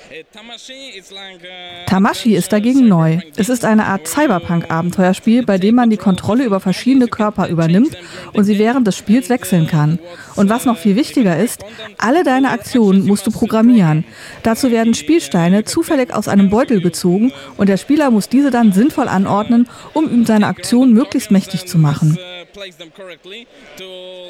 [1.88, 3.20] Tamashi ist dagegen neu.
[3.38, 7.96] Es ist eine Art Cyberpunk-Abenteuerspiel, bei dem man die Kontrolle über verschiedene Körper übernimmt
[8.34, 10.00] und sie während des Spiels wechseln kann.
[10.36, 11.64] Und was noch viel wichtiger ist,
[11.98, 14.04] alle deine Aktionen musst du programmieren.
[14.44, 19.08] Dazu werden Spielsteine zufällig aus einem Beutel gezogen und der Spieler muss diese dann sinnvoll
[19.08, 22.18] anordnen, um ihm seine Aktion möglichst mächtig zu machen.
[22.54, 23.86] place them correctly to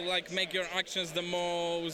[0.07, 1.90] like make your actions the most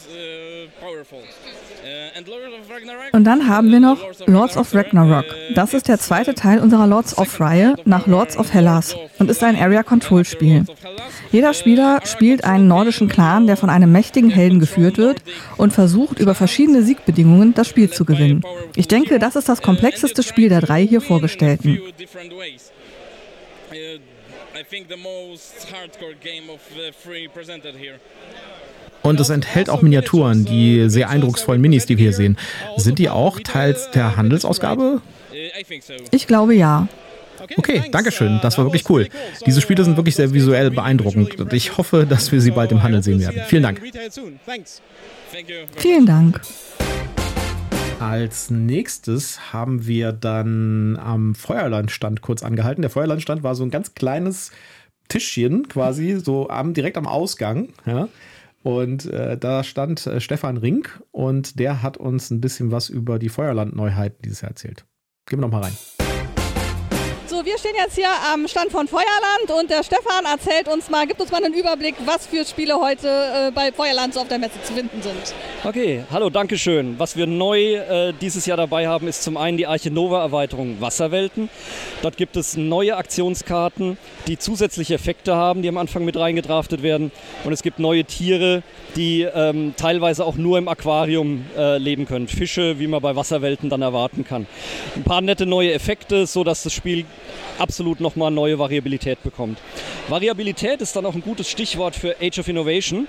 [2.60, 3.14] of Ragnarok.
[3.14, 5.26] Und dann haben wir noch Lords of Ragnarok.
[5.56, 9.44] Das ist der zweite Teil unserer Lords of Reihe nach Lords of Hellas und ist
[9.44, 10.66] ein Area Control Spiel.
[11.32, 15.22] Jeder Spieler spielt einen nordischen Clan, der von einem mächtigen Helden geführt wird
[15.58, 18.44] und versucht über verschiedene Siegbedingungen das Spiel zu gewinnen.
[18.76, 21.82] Ich denke, das ist das komplexeste Spiel der drei hier vorgestellten.
[29.04, 32.38] Und es enthält auch Miniaturen, die sehr eindrucksvollen Minis, die wir hier sehen.
[32.76, 35.02] Sind die auch teils der Handelsausgabe?
[36.12, 36.88] Ich glaube ja.
[37.56, 38.40] Okay, danke schön.
[38.42, 39.08] Das war wirklich cool.
[39.46, 42.84] Diese Spiele sind wirklich sehr visuell beeindruckend und ich hoffe, dass wir sie bald im
[42.84, 43.42] Handel sehen werden.
[43.48, 43.82] Vielen Dank.
[45.76, 46.42] Vielen Dank.
[48.00, 52.82] Als nächstes haben wir dann am Feuerlandstand kurz angehalten.
[52.82, 54.52] Der Feuerlandstand war so ein ganz kleines
[55.08, 57.70] Tischchen quasi, so am, direkt am Ausgang.
[57.86, 58.08] Ja.
[58.64, 63.20] Und äh, da stand äh, Stefan Rink und der hat uns ein bisschen was über
[63.20, 64.86] die Feuerland-Neuheiten dieses Jahr erzählt.
[65.26, 65.97] Gehen wir noch mal rein.
[67.38, 71.06] So, wir stehen jetzt hier am Stand von Feuerland und der Stefan erzählt uns mal,
[71.06, 74.40] gibt uns mal einen Überblick, was für Spiele heute äh, bei Feuerland so auf der
[74.40, 75.36] Messe zu finden sind.
[75.64, 76.98] Okay, hallo, danke schön.
[76.98, 80.82] Was wir neu äh, dieses Jahr dabei haben, ist zum einen die Arche Nova Erweiterung
[80.82, 81.50] Wasserwelten.
[82.02, 87.12] Dort gibt es neue Aktionskarten, die zusätzliche Effekte haben, die am Anfang mit reingedraftet werden.
[87.44, 88.64] Und es gibt neue Tiere,
[88.96, 92.28] die ähm, teilweise auch nur im Aquarium äh, leben können.
[92.28, 94.48] Fische, wie man bei Wasserwelten dann erwarten kann.
[94.96, 97.06] Ein paar nette neue Effekte, sodass das Spiel
[97.58, 99.60] absolut nochmal neue Variabilität bekommt.
[100.08, 103.08] Variabilität ist dann auch ein gutes Stichwort für Age of Innovation.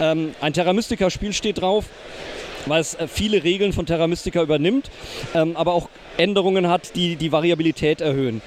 [0.00, 1.86] Ähm, ein Terra Mystica Spiel steht drauf
[2.66, 4.90] weil es äh, viele Regeln von Terra Mystica übernimmt,
[5.34, 8.42] ähm, aber auch Änderungen hat, die die Variabilität erhöhen.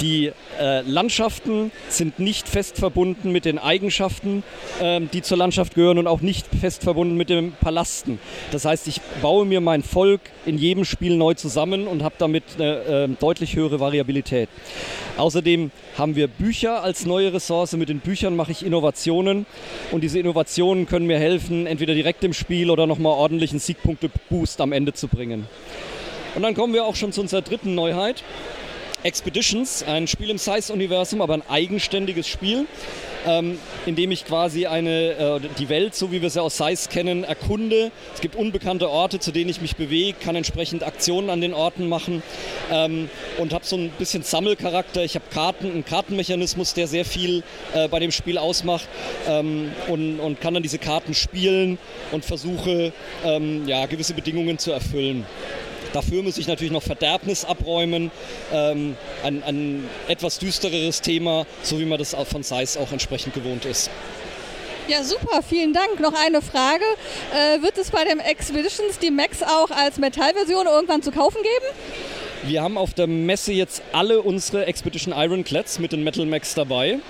[0.00, 0.30] Die
[0.60, 4.44] äh, Landschaften sind nicht fest verbunden mit den Eigenschaften,
[4.80, 8.20] ähm, die zur Landschaft gehören und auch nicht fest verbunden mit den Palasten.
[8.52, 12.44] Das heißt, ich baue mir mein Volk in jedem Spiel neu zusammen und habe damit
[12.56, 14.48] eine äh, deutlich höhere Variabilität.
[15.16, 17.72] Außerdem haben wir Bücher als neue Ressource.
[17.72, 19.46] Mit den Büchern mache ich Innovationen
[19.90, 24.70] und diese Innovationen können mir helfen, entweder direkt im Spiel oder nochmal ordentlichen Siegpunkte-Boost am
[24.70, 25.48] Ende zu bringen.
[26.36, 28.22] Und dann kommen wir auch schon zu unserer dritten Neuheit.
[29.08, 32.66] Expeditions, ein Spiel im Size-Universum, aber ein eigenständiges Spiel,
[33.26, 36.90] ähm, in dem ich quasi eine, äh, die Welt, so wie wir sie aus Size
[36.90, 37.90] kennen, erkunde.
[38.14, 41.88] Es gibt unbekannte Orte, zu denen ich mich bewege, kann entsprechend Aktionen an den Orten
[41.88, 42.22] machen
[42.70, 45.02] ähm, und habe so ein bisschen Sammelcharakter.
[45.02, 47.42] Ich habe Karten, einen Kartenmechanismus, der sehr viel
[47.74, 48.88] äh, bei dem Spiel ausmacht
[49.26, 51.78] ähm, und, und kann dann diese Karten spielen
[52.12, 52.92] und versuche,
[53.24, 55.24] ähm, ja, gewisse Bedingungen zu erfüllen.
[55.92, 58.10] Dafür muss ich natürlich noch Verderbnis abräumen,
[58.52, 63.64] ähm, ein, ein, etwas düstereres Thema, so wie man das von Size auch entsprechend gewohnt
[63.64, 63.90] ist.
[64.88, 66.00] Ja, super, vielen Dank.
[66.00, 66.84] Noch eine Frage.
[67.34, 72.50] Äh, wird es bei dem Expeditions die Max auch als Metallversion irgendwann zu kaufen geben?
[72.50, 77.00] Wir haben auf der Messe jetzt alle unsere Expedition Ironclads mit den Metal Max dabei.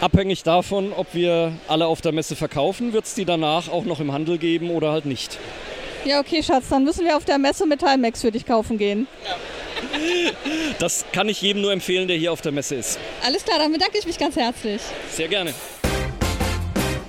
[0.00, 3.98] Abhängig davon, ob wir alle auf der Messe verkaufen, wird es die danach auch noch
[3.98, 5.38] im Handel geben oder halt nicht.
[6.04, 9.06] Ja, okay, Schatz, dann müssen wir auf der Messe Metallmax für dich kaufen gehen.
[10.78, 12.98] Das kann ich jedem nur empfehlen, der hier auf der Messe ist.
[13.24, 14.82] Alles klar, dann bedanke ich mich ganz herzlich.
[15.10, 15.52] Sehr gerne.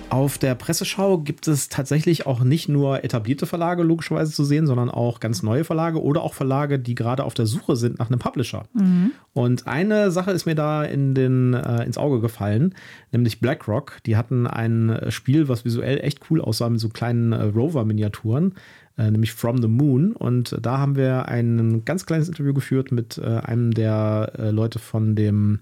[0.08, 4.88] Auf der Presseschau gibt es tatsächlich auch nicht nur etablierte Verlage logischerweise zu sehen, sondern
[4.88, 8.20] auch ganz neue Verlage oder auch Verlage, die gerade auf der Suche sind nach einem
[8.20, 8.66] Publisher.
[8.72, 9.10] Mhm.
[9.34, 12.74] Und eine Sache ist mir da in den, äh, ins Auge gefallen,
[13.10, 13.98] nämlich BlackRock.
[14.06, 18.54] Die hatten ein Spiel, was visuell echt cool aussah mit so kleinen äh, Rover-Miniaturen
[18.96, 20.12] nämlich From the Moon.
[20.12, 24.78] Und da haben wir ein ganz kleines Interview geführt mit äh, einem der äh, Leute
[24.78, 25.60] von dem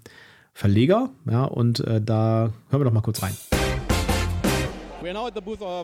[0.53, 1.09] Verleger.
[1.29, 3.33] Ja, und äh, da hören wir doch mal kurz rein.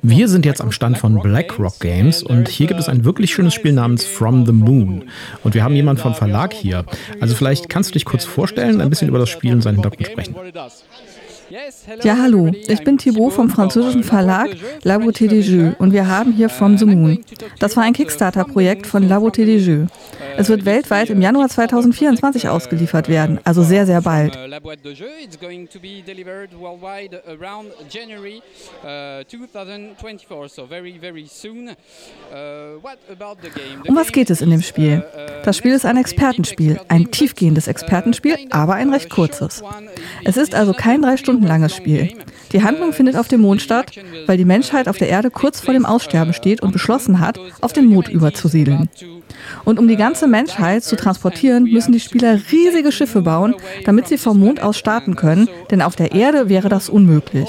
[0.01, 3.53] Wir sind jetzt am Stand von BlackRock Games und hier gibt es ein wirklich schönes
[3.53, 5.09] Spiel namens From the Moon.
[5.43, 6.85] Und wir haben jemanden vom Verlag hier.
[7.19, 10.07] Also vielleicht kannst du dich kurz vorstellen, ein bisschen über das Spiel und seinen Hintergrund
[10.07, 10.35] sprechen.
[12.03, 12.51] Ja, hallo.
[12.67, 14.51] Ich bin Thibaut vom französischen Verlag
[14.83, 17.19] La Beauté des Jeux und wir haben hier From the Moon.
[17.59, 19.87] Das war ein Kickstarter-Projekt von La Beauté des Jeux.
[20.37, 24.37] Es wird weltweit im Januar 2024 ausgeliefert werden, also sehr, sehr bald.
[33.87, 35.03] Um was geht es in dem Spiel?
[35.43, 39.61] Das Spiel ist ein Expertenspiel, ein tiefgehendes Expertenspiel, aber ein recht kurzes.
[40.23, 42.13] Es ist also kein drei Stunden langes Spiel.
[42.51, 43.91] Die Handlung findet auf dem Mond statt,
[44.25, 47.73] weil die Menschheit auf der Erde kurz vor dem Aussterben steht und beschlossen hat, auf
[47.73, 48.89] den Mond überzusiedeln.
[49.63, 54.17] Und um die ganze Menschheit zu transportieren, müssen die Spieler riesige Schiffe bauen, damit sie
[54.17, 57.47] vom Mond aus starten können, denn auf der Erde wäre das unmöglich.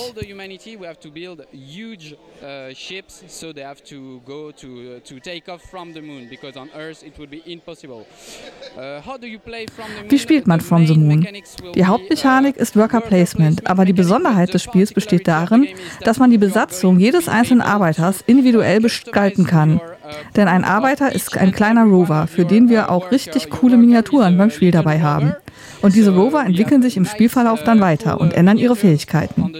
[10.08, 11.26] Wie spielt man From the Moon?
[11.74, 15.68] Die Hauptmechanik ist Worker Placement, aber die Besonderheit des Spiels besteht darin,
[16.04, 19.80] dass man die Besatzung jedes einzelnen Arbeiters individuell gestalten kann.
[20.36, 24.50] Denn ein Arbeiter ist ein kleiner Rover, für den wir auch richtig coole Miniaturen beim
[24.50, 25.34] Spiel dabei haben.
[25.82, 29.52] Und diese Rover entwickeln sich im Spielverlauf dann weiter und ändern ihre Fähigkeiten.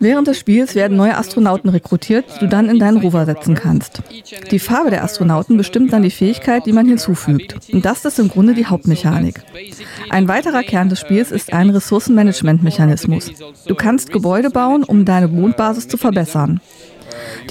[0.00, 4.02] Während des Spiels werden neue Astronauten rekrutiert, die du dann in deinen Rover setzen kannst.
[4.50, 7.56] Die Farbe der Astronauten bestimmt dann die Fähigkeit, die man hinzufügt.
[7.72, 9.42] Und das ist im Grunde die Hauptmechanik.
[10.10, 13.30] Ein weiterer Kern des Spiels ist ein Ressourcenmanagementmechanismus.
[13.66, 16.60] Du kannst Gebäude bauen, um deine Mondbasis zu verbessern.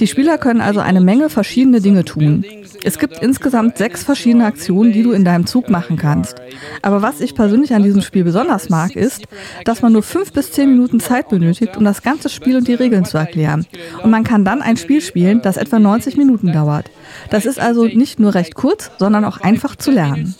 [0.00, 2.44] Die Spieler können also eine Menge verschiedene Dinge tun.
[2.84, 6.36] Es gibt insgesamt sechs verschiedene Aktionen, die du in deinem Zug machen kannst.
[6.82, 9.24] Aber was ich persönlich an diesem Spiel besonders mag, ist,
[9.64, 12.74] dass man nur fünf bis zehn Minuten Zeit benötigt, um das ganze Spiel und die
[12.74, 13.66] Regeln zu erklären.
[14.02, 16.90] Und man kann dann ein Spiel spielen, das etwa 90 Minuten dauert.
[17.30, 20.34] Das ist also nicht nur recht kurz, sondern auch einfach zu lernen.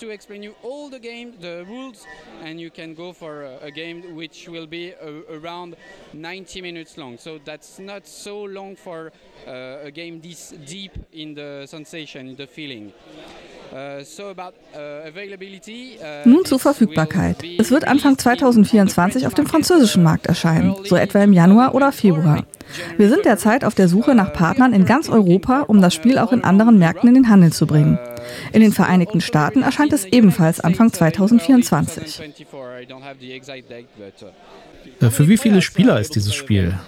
[2.45, 5.77] and you can go for a, a, game which will be a, around
[6.13, 7.19] 90 minutes long.
[7.19, 9.13] So that's not so long for
[9.47, 12.93] uh, a game this deep in the sensation, in the feeling.
[13.73, 14.35] Uh, uh,
[14.77, 17.37] uh, Nun zur Verfügbarkeit.
[17.59, 22.45] Es wird Anfang 2024 auf dem französischen Markt erscheinen, so etwa im Januar oder Februar.
[22.97, 26.33] Wir sind derzeit auf der Suche nach Partnern in ganz Europa, um das Spiel auch
[26.33, 27.99] in anderen Märkten in den Handel zu bringen.
[28.53, 32.23] In den Vereinigten Staaten erscheint es ebenfalls Anfang 2024.
[35.01, 36.79] Äh, für wie viele Spieler ist dieses Spiel?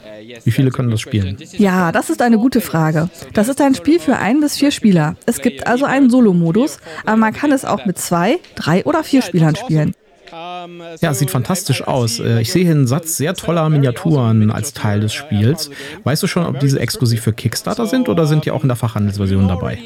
[0.45, 1.37] Wie viele können das spielen?
[1.53, 3.09] Ja, das ist eine gute Frage.
[3.35, 5.17] Das ist ein Spiel für ein bis vier Spieler.
[5.27, 9.23] Es gibt also einen Solo-Modus, aber man kann es auch mit zwei, drei oder vier
[9.23, 9.95] Spielern spielen.
[10.31, 12.21] Ja, sieht fantastisch aus.
[12.21, 15.71] Äh, ich sehe hier einen Satz sehr toller Miniaturen als Teil des Spiels.
[16.05, 18.77] Weißt du schon, ob diese exklusiv für Kickstarter sind oder sind die auch in der
[18.77, 19.79] Fachhandelsversion dabei?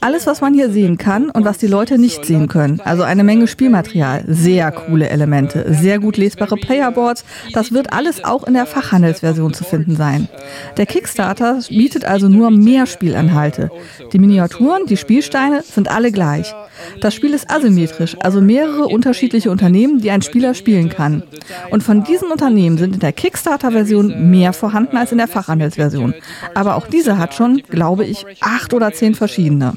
[0.00, 2.80] Alles, was man hier sehen kann und was die Leute nicht sehen können.
[2.80, 7.24] Also eine Menge Spielmaterial, sehr coole Elemente, sehr gut lesbare Playerboards.
[7.52, 10.28] Das wird alles auch in der Fachhandelsversion zu finden sein.
[10.76, 13.70] Der Kickstarter bietet also nur mehr Spielinhalte.
[14.12, 16.52] Die Miniaturen, die Spielsteine sind alle gleich.
[17.00, 21.22] Das Spiel ist asymmetrisch, also mehrere unterschiedliche Unternehmen, die ein Spieler spielen kann.
[21.70, 26.14] Und von diesen Unternehmen sind in der Kickstarter-Version mehr vorhanden als in der Fachhandelsversion.
[26.54, 29.74] Aber auch diese hat schon, glaube ich, acht oder zehn verschiedene.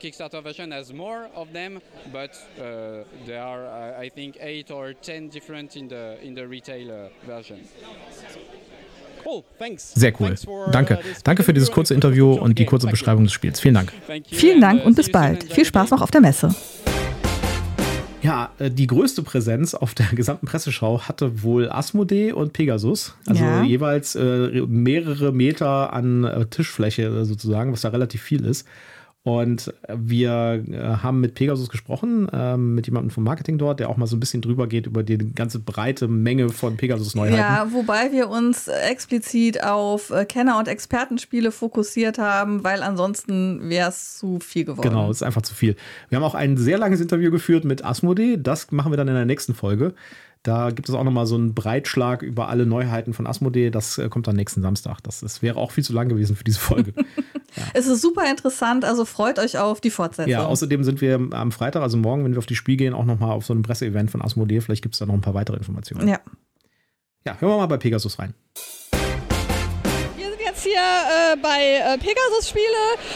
[0.00, 1.80] Kickstarter version has more of them,
[2.12, 6.90] but uh, there are, I think, eight or ten different in the in the retail
[6.90, 7.60] uh, version.
[9.76, 10.34] Sehr cool.
[10.72, 10.98] Danke.
[11.24, 13.60] Danke für dieses kurze Interview und die kurze Beschreibung des Spiels.
[13.60, 13.92] Vielen Dank.
[14.30, 15.44] Vielen Dank und bis bald.
[15.44, 16.54] Viel Spaß noch auf der Messe.
[18.22, 23.14] Ja, äh, die größte Präsenz auf der gesamten Presseschau hatte wohl Asmodee und Pegasus.
[23.26, 23.62] Also ja.
[23.62, 28.66] jeweils äh, mehrere Meter an äh, Tischfläche sozusagen, was da relativ viel ist.
[29.22, 33.98] Und wir äh, haben mit Pegasus gesprochen, ähm, mit jemandem vom Marketing dort, der auch
[33.98, 37.36] mal so ein bisschen drüber geht über die ganze breite Menge von Pegasus-Neuheiten.
[37.36, 43.90] Ja, wobei wir uns explizit auf äh, Kenner- und Expertenspiele fokussiert haben, weil ansonsten wäre
[43.90, 44.88] es zu viel geworden.
[44.88, 45.76] Genau, es ist einfach zu viel.
[46.08, 48.38] Wir haben auch ein sehr langes Interview geführt mit Asmodee.
[48.38, 49.92] Das machen wir dann in der nächsten Folge.
[50.42, 53.68] Da gibt es auch nochmal so einen Breitschlag über alle Neuheiten von Asmodee.
[53.68, 55.02] Das äh, kommt dann nächsten Samstag.
[55.02, 56.94] Das, das wäre auch viel zu lang gewesen für diese Folge.
[57.56, 57.62] ja.
[57.74, 60.30] Es ist super interessant, also freut euch auf die Fortsetzung.
[60.30, 63.04] Ja, außerdem sind wir am Freitag, also morgen, wenn wir auf die Spiel gehen, auch
[63.04, 64.60] nochmal auf so einem Presseevent von Asmodee.
[64.60, 66.08] Vielleicht gibt es da noch ein paar weitere Informationen.
[66.08, 66.20] Ja.
[67.26, 68.34] Ja, hören wir mal bei Pegasus rein
[70.60, 72.64] jetzt hier äh, bei äh, Pegasus Spiele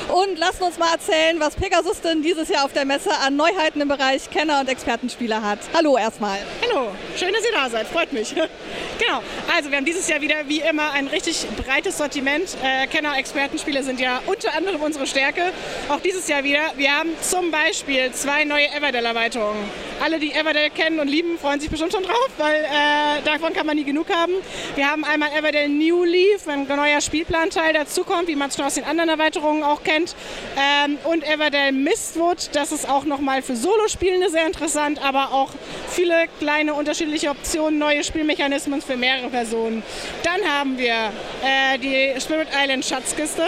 [0.09, 3.81] und lassen uns mal erzählen, was Pegasus denn dieses Jahr auf der Messe an Neuheiten
[3.81, 5.59] im Bereich Kenner- und Expertenspiele hat.
[5.75, 6.39] Hallo erstmal.
[6.63, 8.35] Hallo, schön, dass ihr da seid, freut mich.
[8.99, 9.23] genau,
[9.55, 12.57] also wir haben dieses Jahr wieder wie immer ein richtig breites Sortiment.
[12.63, 15.53] Äh, Kenner- und Expertenspiele sind ja unter anderem unsere Stärke.
[15.89, 16.73] Auch dieses Jahr wieder.
[16.77, 19.71] Wir haben zum Beispiel zwei neue Everdell-Erweiterungen.
[20.03, 23.67] Alle, die Everdell kennen und lieben, freuen sich bestimmt schon drauf, weil äh, davon kann
[23.67, 24.33] man nie genug haben.
[24.75, 28.65] Wir haben einmal Everdell New Leaf, ein neuer Spielplan Spielplanteil dazukommt, wie man es schon
[28.65, 30.15] aus den anderen Erweiterungen auch kennt.
[30.57, 35.51] Ähm, und Everdell Mistwood, das ist auch nochmal für Solospielende sehr interessant, aber auch
[35.89, 39.83] viele kleine unterschiedliche Optionen, neue Spielmechanismen für mehrere Personen.
[40.23, 40.95] Dann haben wir
[41.43, 43.43] äh, die Spirit Island Schatzkiste.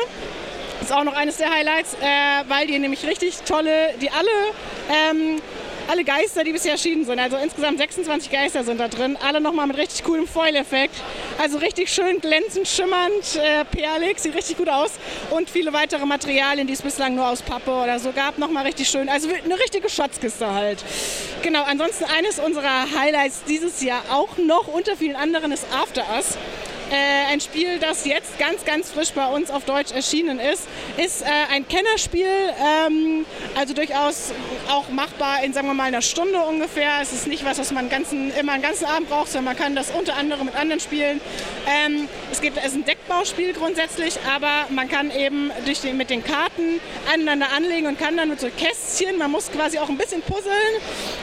[0.81, 2.07] Das ist auch noch eines der Highlights, äh,
[2.49, 4.29] weil die nämlich richtig tolle, die alle
[5.11, 5.41] ähm,
[5.89, 7.19] alle Geister, die bisher erschienen sind.
[7.19, 9.17] Also insgesamt 26 Geister sind da drin.
[9.25, 10.95] Alle nochmal mit richtig coolem Foil-Effekt.
[11.39, 14.93] Also richtig schön glänzend, schimmernd, äh, perlig, sieht richtig gut aus.
[15.31, 18.89] Und viele weitere Materialien, die es bislang nur aus Pappe oder so gab, nochmal richtig
[18.89, 19.09] schön.
[19.09, 20.85] Also eine richtige Schatzkiste halt.
[21.43, 26.37] Genau, ansonsten eines unserer Highlights dieses Jahr auch noch unter vielen anderen ist After Us.
[26.91, 30.65] Äh, ein Spiel, das jetzt ganz, ganz frisch bei uns auf Deutsch erschienen ist.
[30.97, 34.33] Ist äh, ein Kennerspiel, ähm, also durchaus
[34.69, 37.01] auch machbar in, sagen wir mal, einer Stunde ungefähr.
[37.03, 39.75] Es ist nicht was, was man ganzen, immer einen ganzen Abend braucht, sondern man kann
[39.75, 41.21] das unter anderem mit anderen spielen.
[41.67, 46.11] Ähm, es, gibt, es ist ein Deckbauspiel grundsätzlich, aber man kann eben durch den, mit
[46.11, 46.81] den Karten
[47.13, 50.53] aneinander anlegen und kann dann mit so Kästchen, man muss quasi auch ein bisschen puzzeln.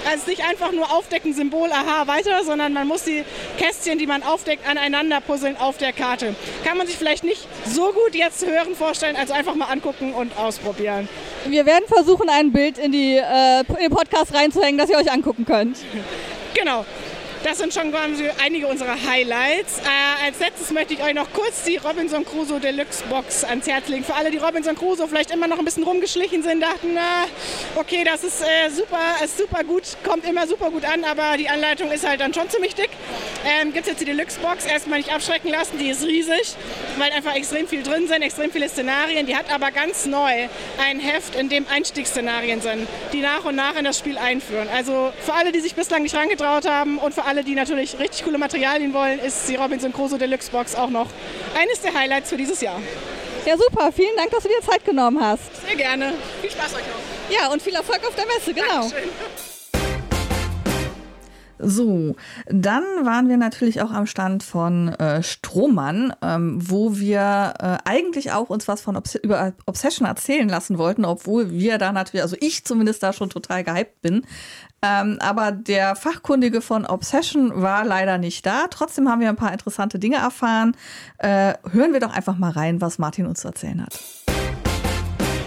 [0.10, 3.26] Also nicht einfach nur aufdecken, Symbol, aha, weiter, sondern man muss die
[3.58, 6.36] Kästchen, die man aufdeckt, aneinander puzzeln auf der Karte.
[6.64, 10.14] Kann man sich vielleicht nicht so gut jetzt zu hören vorstellen, also einfach mal angucken
[10.14, 11.10] und ausprobieren.
[11.46, 15.12] Wir werden versuchen, ein Bild in, die, äh, in den Podcast reinzuhängen, das ihr euch
[15.12, 15.80] angucken könnt.
[16.54, 16.86] Genau.
[17.44, 17.94] Das sind schon
[18.42, 19.80] einige unserer Highlights.
[19.80, 23.90] Äh, als letztes möchte ich euch noch kurz die Robinson Crusoe Deluxe Box ans Herz
[23.90, 24.06] legen.
[24.06, 27.26] Für alle, die Robinson Crusoe vielleicht immer noch ein bisschen rumgeschlichen sind, dachten, na,
[27.76, 31.50] okay, das ist äh, super, ist super gut, kommt immer super gut an, aber die
[31.50, 32.92] Anleitung ist halt dann schon ziemlich dick.
[33.46, 36.56] Ähm, Gibt es jetzt die Deluxe Box, erstmal nicht abschrecken lassen, die ist riesig,
[36.98, 39.26] weil einfach extrem viel drin sind, extrem viele Szenarien.
[39.26, 40.48] Die hat aber ganz neu
[40.82, 44.70] ein Heft, in dem Einstiegsszenarien sind, die nach und nach in das Spiel einführen.
[44.74, 47.98] Also für alle, die sich bislang nicht rangetraut haben und für alle, alle, die natürlich
[47.98, 51.08] richtig coole Materialien wollen, ist die Robinson Crusoe Deluxe Box auch noch
[51.58, 52.80] eines der Highlights für dieses Jahr.
[53.44, 53.92] Ja, super.
[53.92, 55.42] Vielen Dank, dass du dir Zeit genommen hast.
[55.66, 56.14] Sehr gerne.
[56.42, 57.36] Viel Spaß euch noch.
[57.36, 58.82] Ja, und viel Erfolg auf der Messe, genau.
[58.82, 59.10] Dankeschön.
[61.66, 62.16] So,
[62.48, 68.32] dann waren wir natürlich auch am Stand von äh, Strohmann, ähm, wo wir äh, eigentlich
[68.34, 72.36] auch uns was von Obs über Obsession erzählen lassen wollten, obwohl wir da natürlich, also
[72.42, 74.26] ich zumindest da schon total gehypt bin.
[74.84, 78.68] Ähm, aber der Fachkundige von Obsession war leider nicht da.
[78.70, 80.76] Trotzdem haben wir ein paar interessante Dinge erfahren.
[81.20, 83.98] Äh, hören wir doch einfach mal rein, was Martin uns zu erzählen hat.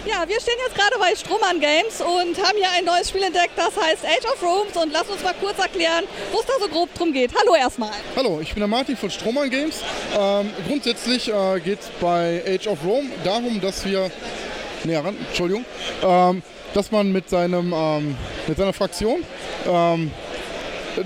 [0.07, 3.51] Ja, wir stehen jetzt gerade bei Strohmann Games und haben hier ein neues Spiel entdeckt,
[3.57, 6.69] das heißt Age of Rooms und lass uns mal kurz erklären, wo es da so
[6.69, 7.31] grob drum geht.
[7.37, 7.91] Hallo erstmal.
[8.15, 9.83] Hallo, ich bin der Martin von Strohmann Games.
[10.17, 14.09] Ähm, grundsätzlich äh, geht es bei Age of Rome darum, dass wir,
[14.87, 15.65] näher ran, Entschuldigung,
[16.03, 16.41] ähm,
[16.73, 18.15] dass man mit, seinem, ähm,
[18.47, 19.23] mit seiner Fraktion
[19.67, 20.11] ähm,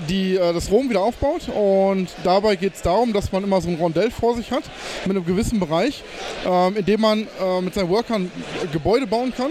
[0.08, 1.48] die, äh, das Rom wieder aufbaut.
[1.48, 4.64] Und dabei geht es darum, dass man immer so ein Rondell vor sich hat,
[5.04, 6.02] mit einem gewissen Bereich,
[6.46, 8.30] ähm, in dem man äh, mit seinen Workern
[8.72, 9.50] Gebäude bauen kann.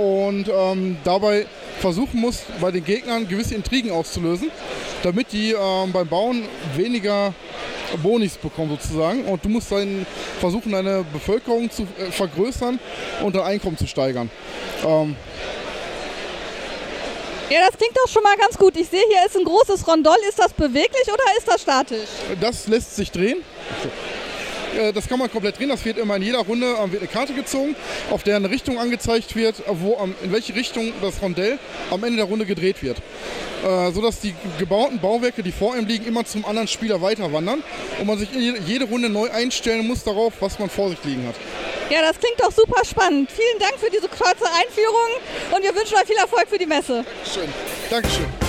[0.00, 1.46] Und ähm, dabei
[1.80, 4.50] versuchen muss, bei den Gegnern gewisse Intrigen auszulösen,
[5.02, 6.44] damit die ähm, beim Bauen
[6.76, 7.34] weniger
[7.96, 9.24] Bonis bekommen sozusagen.
[9.24, 10.06] Und du musst dann
[10.40, 12.78] versuchen, deine Bevölkerung zu äh, vergrößern
[13.22, 14.30] und dein Einkommen zu steigern.
[14.84, 15.16] Ähm,
[17.50, 18.76] ja, das klingt doch schon mal ganz gut.
[18.76, 20.12] Ich sehe, hier ist ein großes Rondell.
[20.28, 22.08] Ist das beweglich oder ist das statisch?
[22.40, 23.38] Das lässt sich drehen.
[23.38, 23.88] Äh,
[24.92, 25.68] das kann man komplett drehen.
[25.68, 27.76] Das wird immer in jeder Runde äh, wird eine Karte gezogen,
[28.10, 31.58] auf der eine Richtung angezeigt wird, wo, in welche Richtung das Rondell
[31.90, 32.98] am Ende der Runde gedreht wird.
[33.64, 37.62] Äh, sodass die gebauten Bauwerke, die vor ihm liegen, immer zum anderen Spieler weiter wandern
[37.98, 41.34] und man sich jede Runde neu einstellen muss darauf, was man vor sich liegen hat.
[41.90, 43.30] Ja, das klingt doch super spannend.
[43.30, 45.10] Vielen Dank für diese kurze Einführung
[45.54, 47.04] und wir wünschen euch viel Erfolg für die Messe.
[47.24, 47.48] Dankeschön.
[47.90, 48.43] Dankeschön.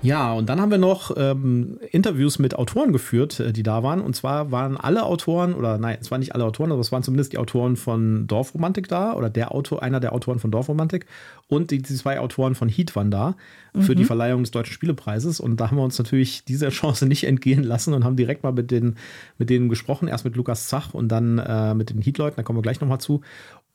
[0.00, 4.00] Ja, und dann haben wir noch ähm, Interviews mit Autoren geführt, äh, die da waren.
[4.00, 7.02] Und zwar waren alle Autoren, oder nein, es waren nicht alle Autoren, aber es waren
[7.02, 11.06] zumindest die Autoren von Dorfromantik da, oder der Autor, einer der Autoren von Dorfromantik
[11.48, 13.34] und die, die zwei Autoren von Heat waren da
[13.74, 13.96] für mhm.
[13.96, 15.40] die Verleihung des Deutschen Spielepreises.
[15.40, 18.52] Und da haben wir uns natürlich diese Chance nicht entgehen lassen und haben direkt mal
[18.52, 18.96] mit, den,
[19.38, 20.08] mit denen gesprochen.
[20.08, 23.00] Erst mit Lukas Zach und dann äh, mit den Heat-Leuten, da kommen wir gleich nochmal
[23.00, 23.22] zu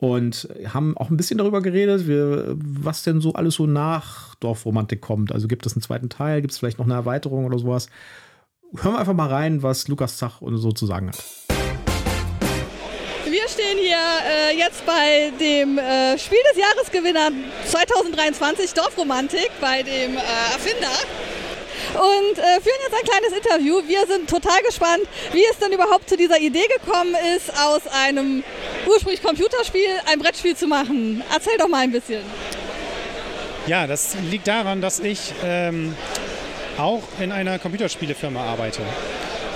[0.04, 5.00] und haben auch ein bisschen darüber geredet, wie, was denn so alles so nach Dorfromantik
[5.00, 5.32] kommt.
[5.32, 7.88] Also gibt es einen zweiten Teil, gibt es vielleicht noch eine Erweiterung oder sowas.
[8.76, 11.24] Hören wir einfach mal rein, was Lukas Zach so zu sagen hat.
[13.26, 17.32] Wir stehen hier äh, jetzt bei dem äh, Spiel des Jahresgewinner
[17.68, 20.92] 2023 Dorfromantik bei dem äh, Erfinder
[21.94, 23.82] und äh, führen jetzt ein kleines Interview.
[23.88, 28.44] Wir sind total gespannt, wie es denn überhaupt zu dieser Idee gekommen ist, aus einem
[28.88, 31.24] ursprünglich Computerspiel ein Brettspiel zu machen.
[31.34, 32.24] Erzähl doch mal ein bisschen.
[33.68, 35.96] Ja, das liegt daran, dass ich ähm,
[36.78, 38.82] auch in einer Computerspielefirma arbeite.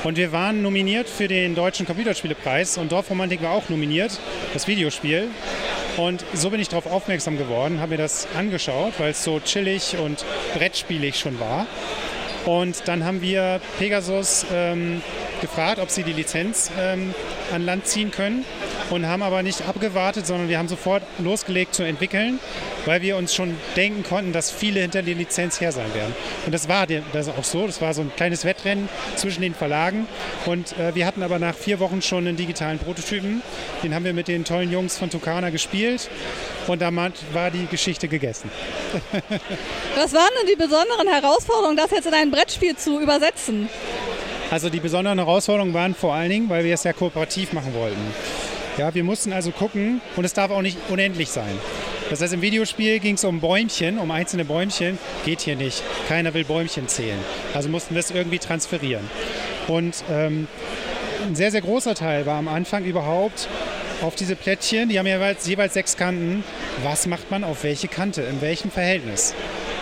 [0.03, 4.19] Und wir waren nominiert für den Deutschen Computerspielepreis und Dorfromantik war auch nominiert,
[4.53, 5.27] das Videospiel.
[5.97, 9.97] Und so bin ich darauf aufmerksam geworden, habe mir das angeschaut, weil es so chillig
[9.97, 11.65] und brettspielig schon war.
[12.45, 15.01] Und dann haben wir Pegasus ähm,
[15.41, 17.13] gefragt, ob sie die Lizenz ähm,
[17.53, 18.45] an Land ziehen können
[18.89, 22.39] und haben aber nicht abgewartet, sondern wir haben sofort losgelegt zu entwickeln,
[22.85, 26.15] weil wir uns schon denken konnten, dass viele hinter der Lizenz her sein werden.
[26.45, 27.65] Und das war das auch so.
[27.65, 30.07] Das war so ein kleines Wettrennen zwischen den Verlagen.
[30.45, 33.41] Und äh, wir hatten aber nach vier Wochen schon einen digitalen Prototypen.
[33.83, 36.09] Den haben wir mit den tollen Jungs von Tucana gespielt.
[36.67, 38.51] Und damit war die Geschichte gegessen.
[39.95, 43.69] Was waren denn die besonderen Herausforderungen, das jetzt in ein Brettspiel zu übersetzen?
[44.49, 47.99] Also die besonderen Herausforderungen waren vor allen Dingen, weil wir es ja kooperativ machen wollten.
[48.77, 51.57] Ja, wir mussten also gucken und es darf auch nicht unendlich sein.
[52.09, 54.97] Das heißt, im Videospiel ging es um Bäumchen, um einzelne Bäumchen.
[55.25, 55.83] Geht hier nicht.
[56.07, 57.19] Keiner will Bäumchen zählen.
[57.53, 59.09] Also mussten wir es irgendwie transferieren.
[59.67, 60.47] Und ähm,
[61.25, 63.49] ein sehr, sehr großer Teil war am Anfang überhaupt
[64.01, 66.43] auf diese Plättchen, die haben jeweils, jeweils sechs Kanten.
[66.83, 69.33] Was macht man auf welche Kante, in welchem Verhältnis?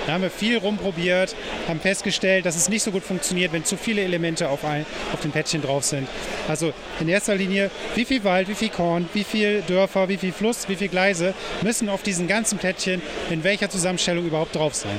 [0.06, 1.36] Da haben wir viel rumprobiert,
[1.68, 5.22] haben festgestellt, dass es nicht so gut funktioniert, wenn zu viele Elemente auf, ein, auf
[5.22, 6.08] den Plättchen drauf sind.
[6.48, 10.32] Also in erster Linie, wie viel Wald, wie viel Korn, wie viel Dörfer, wie viel
[10.32, 14.98] Fluss, wie viel Gleise müssen auf diesen ganzen Plättchen in welcher Zusammenstellung überhaupt drauf sein.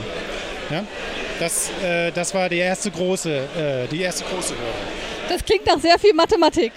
[0.70, 0.84] Ja?
[1.38, 4.72] Das, äh, das war die erste große, äh, die erste große Hürde.
[5.28, 6.72] Das klingt nach sehr viel Mathematik.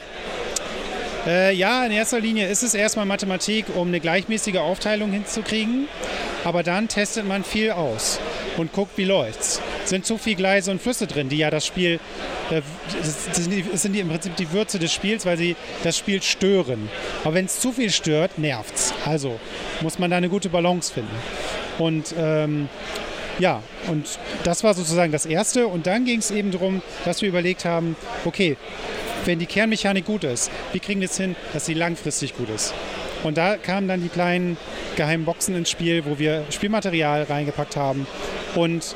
[1.28, 5.88] Äh, ja, in erster Linie ist es erstmal Mathematik, um eine gleichmäßige Aufteilung hinzukriegen.
[6.44, 8.20] Aber dann testet man viel aus
[8.58, 9.62] und guckt, wie läuft's.
[9.86, 12.00] Sind zu viel Gleise und Flüsse drin, die ja das Spiel,
[12.50, 12.62] äh,
[12.98, 16.22] das sind, die, sind die im Prinzip die Würze des Spiels, weil sie das Spiel
[16.22, 16.90] stören.
[17.24, 18.94] Aber wenn es zu viel stört, nervt's.
[19.06, 19.40] Also
[19.82, 21.16] muss man da eine gute Balance finden.
[21.78, 22.70] Und ähm,
[23.40, 25.68] ja, und das war sozusagen das Erste.
[25.68, 28.58] Und dann ging es eben darum, dass wir überlegt haben, okay,
[29.26, 32.74] wenn die Kernmechanik gut ist, wie kriegen wir es hin, dass sie langfristig gut ist?
[33.24, 34.58] Und da kamen dann die kleinen
[34.96, 38.08] geheimen Boxen ins Spiel, wo wir Spielmaterial reingepackt haben.
[38.56, 38.96] Und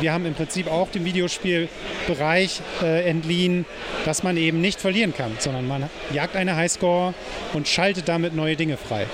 [0.00, 3.64] wir haben im Prinzip auch den Videospielbereich äh, entliehen,
[4.04, 7.14] dass man eben nicht verlieren kann, sondern man jagt eine Highscore
[7.52, 9.06] und schaltet damit neue Dinge frei.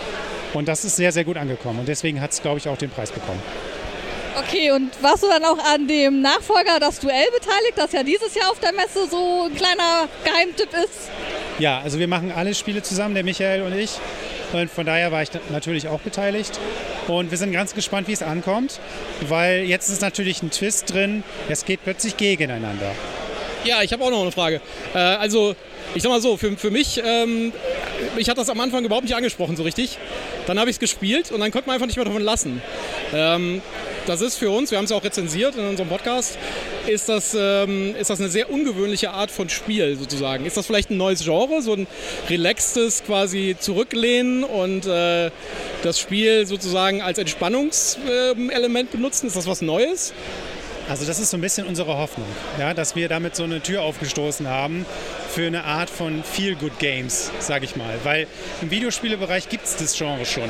[0.55, 1.81] Und das ist sehr, sehr gut angekommen.
[1.81, 3.41] Und deswegen hat es, glaube ich, auch den Preis bekommen.
[4.39, 8.35] Okay, und warst du dann auch an dem Nachfolger das Duell beteiligt, das ja dieses
[8.35, 11.11] Jahr auf der Messe so ein kleiner Geheimtipp ist?
[11.59, 13.93] Ja, also wir machen alle Spiele zusammen, der Michael und ich.
[14.53, 16.59] Und von daher war ich natürlich auch beteiligt.
[17.09, 18.81] Und wir sind ganz gespannt, wie es ankommt,
[19.29, 21.25] weil jetzt ist natürlich ein Twist drin.
[21.49, 22.93] Es geht plötzlich gegeneinander.
[23.65, 24.61] Ja, ich habe auch noch eine Frage.
[24.95, 25.57] Äh, also,
[25.95, 27.53] ich sag mal so, für, für mich, ähm,
[28.17, 29.99] ich hatte das am Anfang überhaupt nicht angesprochen so richtig.
[30.47, 32.63] Dann habe ich es gespielt und dann konnte man einfach nicht mehr davon lassen.
[33.13, 33.63] Ähm,
[34.07, 36.39] das ist für uns, wir haben es ja auch rezensiert in unserem Podcast,
[36.87, 40.47] ist das, ähm, ist das eine sehr ungewöhnliche Art von Spiel sozusagen.
[40.47, 41.87] Ist das vielleicht ein neues Genre, so ein
[42.31, 45.31] relaxtes quasi Zurücklehnen und äh,
[45.83, 49.27] das Spiel sozusagen als Entspannungselement benutzen?
[49.27, 50.15] Ist das was Neues?
[50.89, 52.27] Also das ist so ein bisschen unsere Hoffnung,
[52.59, 54.87] ja, dass wir damit so eine Tür aufgestoßen haben
[55.29, 57.95] für eine Art von Feel-Good-Games, sage ich mal.
[58.05, 58.27] Weil
[58.63, 60.49] im Videospielebereich gibt es das Genre schon.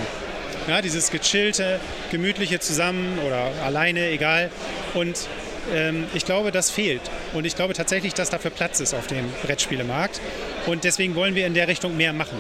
[0.68, 1.80] Ja, dieses gechillte,
[2.12, 4.51] gemütliche zusammen oder alleine, egal.
[4.95, 5.26] Und
[5.74, 7.03] ähm, ich glaube, das fehlt.
[7.32, 10.20] Und ich glaube tatsächlich, dass dafür Platz ist auf dem Brettspielemarkt.
[10.66, 12.39] Und deswegen wollen wir in der Richtung mehr machen,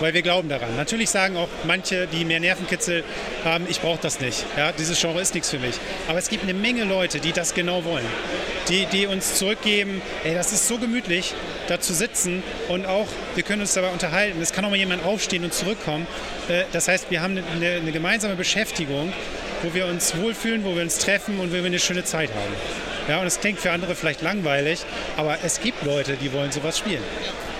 [0.00, 0.76] weil wir glauben daran.
[0.76, 3.04] Natürlich sagen auch manche, die mehr Nervenkitzel
[3.44, 4.44] haben, ich brauche das nicht.
[4.56, 5.76] Ja, dieses Genre ist nichts für mich.
[6.08, 8.06] Aber es gibt eine Menge Leute, die das genau wollen.
[8.68, 11.34] Die, die uns zurückgeben, ey, das ist so gemütlich,
[11.68, 14.40] da zu sitzen und auch, wir können uns dabei unterhalten.
[14.42, 16.06] Es kann auch mal jemand aufstehen und zurückkommen.
[16.48, 19.12] Äh, das heißt, wir haben eine, eine gemeinsame Beschäftigung,
[19.62, 22.54] wo wir uns wohlfühlen, wo wir uns treffen und wo wir eine schöne Zeit haben.
[23.08, 24.80] Ja, und es klingt für andere vielleicht langweilig,
[25.16, 27.02] aber es gibt Leute, die wollen sowas spielen.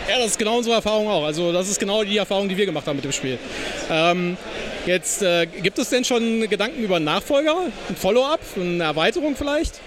[0.09, 1.25] Ja, das ist genau unsere Erfahrung auch.
[1.25, 3.39] Also das ist genau die Erfahrung, die wir gemacht haben mit dem Spiel.
[3.91, 4.37] Ähm,
[4.87, 7.57] jetzt äh, gibt es denn schon Gedanken über einen Nachfolger,
[7.89, 9.81] ein Follow-up, eine Erweiterung vielleicht?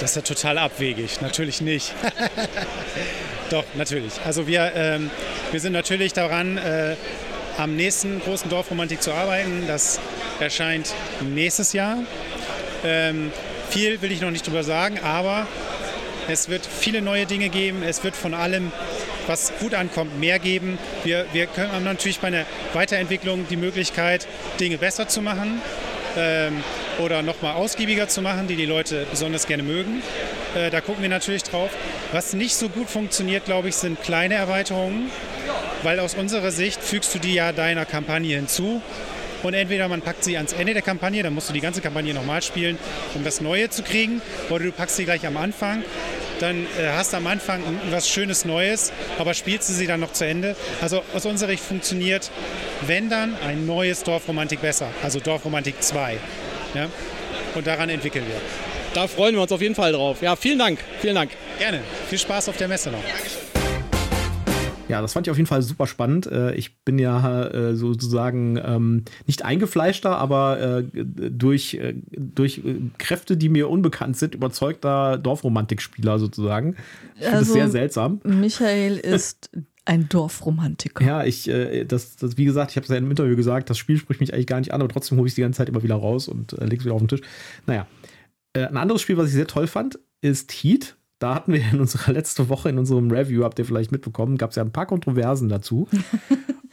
[0.00, 1.20] Das ist ja total abwegig.
[1.20, 1.92] Natürlich nicht.
[3.50, 4.14] Doch, natürlich.
[4.24, 5.10] Also wir, ähm,
[5.50, 6.96] wir sind natürlich daran, äh,
[7.58, 9.64] am nächsten großen Dorfromantik zu arbeiten.
[9.66, 10.00] Das
[10.40, 11.98] erscheint nächstes Jahr.
[12.84, 13.30] Ähm,
[13.70, 15.46] viel will ich noch nicht drüber sagen, aber
[16.28, 17.82] es wird viele neue Dinge geben.
[17.82, 18.72] Es wird von allem
[19.26, 20.78] was gut ankommt, mehr geben.
[21.04, 24.26] Wir, wir können, haben natürlich bei einer Weiterentwicklung die Möglichkeit,
[24.60, 25.60] Dinge besser zu machen
[26.16, 26.62] ähm,
[26.98, 30.02] oder nochmal ausgiebiger zu machen, die die Leute besonders gerne mögen.
[30.54, 31.70] Äh, da gucken wir natürlich drauf.
[32.12, 35.10] Was nicht so gut funktioniert, glaube ich, sind kleine Erweiterungen,
[35.82, 38.82] weil aus unserer Sicht fügst du die ja deiner Kampagne hinzu.
[39.42, 42.14] Und entweder man packt sie ans Ende der Kampagne, dann musst du die ganze Kampagne
[42.14, 42.78] nochmal spielen,
[43.14, 45.82] um das Neue zu kriegen, oder du packst sie gleich am Anfang
[46.42, 50.12] dann äh, hast du am Anfang was Schönes Neues, aber spielst du sie dann noch
[50.12, 50.56] zu Ende.
[50.80, 52.30] Also aus unserer Sicht funktioniert,
[52.86, 56.18] wenn dann, ein neues Dorfromantik besser, also Dorfromantik 2.
[56.74, 56.88] Ja?
[57.54, 58.40] Und daran entwickeln wir.
[58.94, 60.20] Da freuen wir uns auf jeden Fall drauf.
[60.20, 60.78] Ja, vielen Dank.
[61.00, 61.30] Vielen Dank.
[61.58, 61.80] Gerne.
[62.10, 63.02] Viel Spaß auf der Messe noch.
[64.92, 66.26] Ja, das fand ich auf jeden Fall super spannend.
[66.26, 71.80] Äh, ich bin ja äh, sozusagen ähm, nicht eingefleischter, aber äh, durch,
[72.12, 72.60] durch
[72.98, 76.76] Kräfte, die mir unbekannt sind, überzeugter Dorfromantikspieler sozusagen.
[77.14, 78.20] Ich finde also, das sehr seltsam.
[78.22, 79.48] Michael ist
[79.86, 81.02] ein Dorfromantiker.
[81.02, 81.50] Ja, ich,
[81.88, 84.34] das, das, wie gesagt, ich habe es ja im Interview gesagt, das Spiel spricht mich
[84.34, 86.28] eigentlich gar nicht an, aber trotzdem hole ich es die ganze Zeit immer wieder raus
[86.28, 87.22] und äh, lege es wieder auf den Tisch.
[87.66, 87.86] Naja.
[88.54, 90.96] ein anderes Spiel, was ich sehr toll fand, ist Heat.
[91.22, 94.50] Da hatten wir in unserer letzten Woche, in unserem Review, habt ihr vielleicht mitbekommen, gab
[94.50, 95.88] es ja ein paar Kontroversen dazu.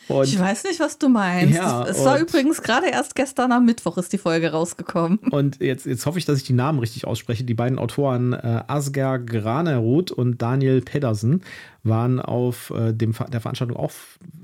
[0.07, 1.55] Und ich weiß nicht, was du meinst.
[1.55, 5.19] Ja, es war übrigens gerade erst gestern am Mittwoch ist die Folge rausgekommen.
[5.31, 7.43] Und jetzt, jetzt hoffe ich, dass ich die Namen richtig ausspreche.
[7.43, 11.43] Die beiden Autoren äh, Asger Granerud und Daniel Pedersen
[11.83, 13.91] waren auf äh, dem, der Veranstaltung auch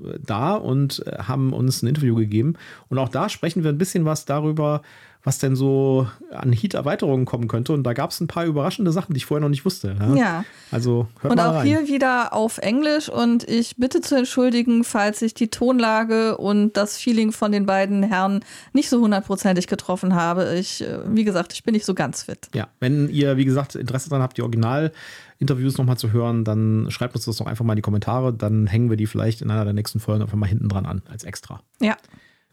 [0.04, 2.54] äh, da und äh, haben uns ein Interview gegeben.
[2.88, 4.82] Und auch da sprechen wir ein bisschen was darüber,
[5.26, 7.72] was denn so an Heat-Erweiterungen kommen könnte.
[7.72, 9.96] Und da gab es ein paar überraschende Sachen, die ich vorher noch nicht wusste.
[9.98, 10.14] Ja.
[10.14, 10.44] ja.
[10.70, 11.66] Also hört Und mal auch rein.
[11.66, 13.08] hier wieder auf Englisch.
[13.08, 18.04] Und ich bitte zu entschuldigen, falls ich die Tonlage und das Feeling von den beiden
[18.04, 20.54] Herren nicht so hundertprozentig getroffen habe.
[20.54, 22.48] Ich, äh, wie gesagt, ich bin nicht so ganz fit.
[22.54, 24.92] Ja, wenn ihr, wie gesagt, Interesse daran habt, die Original-
[25.38, 28.32] Interviews nochmal zu hören, dann schreibt uns das doch einfach mal in die Kommentare.
[28.32, 31.02] Dann hängen wir die vielleicht in einer der nächsten Folgen einfach mal hinten dran an,
[31.10, 31.60] als extra.
[31.78, 31.94] Ja.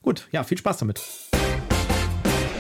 [0.02, 1.02] Gut, ja, viel Spaß damit.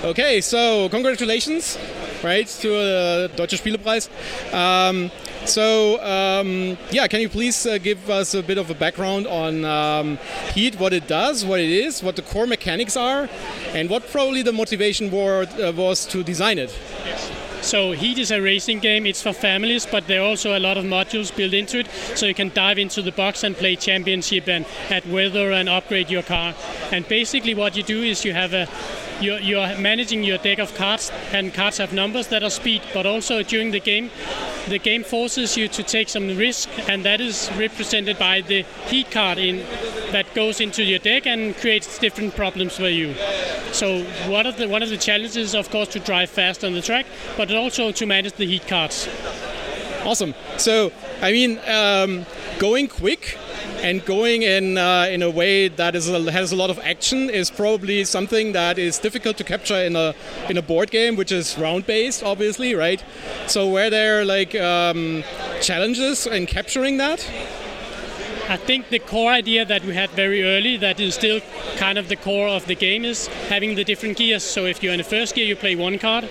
[0.03, 1.77] Okay, so congratulations,
[2.21, 4.09] right, to the Deutsche Spielepreis.
[4.53, 5.09] Um,
[5.45, 9.63] so, um, yeah, can you please uh, give us a bit of a background on
[9.63, 10.17] um,
[10.53, 13.29] Heat, what it does, what it is, what the core mechanics are,
[13.73, 16.77] and what probably the motivation were, uh, was to design it?
[17.05, 17.31] Yes.
[17.61, 19.05] So Heat is a racing game.
[19.05, 22.25] It's for families, but there are also a lot of modules built into it, so
[22.25, 26.23] you can dive into the box and play championship and add weather and upgrade your
[26.23, 26.53] car.
[26.91, 28.67] And basically, what you do is you have a
[29.21, 33.05] you're, you're managing your deck of cards, and cards have numbers that are speed, but
[33.05, 34.09] also during the game,
[34.67, 39.11] the game forces you to take some risk, and that is represented by the heat
[39.11, 39.65] card in
[40.11, 43.13] that goes into your deck and creates different problems for you.
[43.71, 46.81] So one of the one of the challenges, of course, to drive fast on the
[46.81, 47.05] track,
[47.35, 49.09] but also to manage the heat cards.
[50.05, 50.33] Awesome.
[50.57, 50.91] So,
[51.21, 52.25] I mean, um,
[52.59, 53.37] going quick
[53.81, 57.29] and going in uh, in a way that is a, has a lot of action
[57.29, 60.13] is probably something that is difficult to capture in a
[60.49, 63.03] in a board game, which is round based, obviously, right?
[63.47, 65.23] So, were there like um,
[65.61, 67.25] challenges in capturing that?
[68.49, 71.39] I think the core idea that we had very early, that is still
[71.77, 74.43] kind of the core of the game, is having the different gears.
[74.43, 76.27] So if you're in the first gear, you play one card,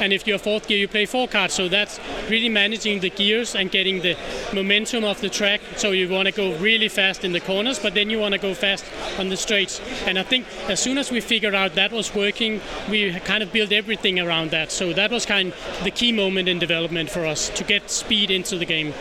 [0.00, 1.54] and if you're fourth gear, you play four cards.
[1.54, 1.98] So that's
[2.30, 4.16] really managing the gears and getting the
[4.54, 5.60] momentum of the track.
[5.76, 8.40] So you want to go really fast in the corners, but then you want to
[8.40, 8.84] go fast
[9.18, 9.80] on the straights.
[10.06, 13.52] And I think as soon as we figured out that was working, we kind of
[13.52, 14.70] built everything around that.
[14.70, 18.30] So that was kind of the key moment in development for us to get speed
[18.30, 18.94] into the game.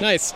[0.00, 0.34] Nice.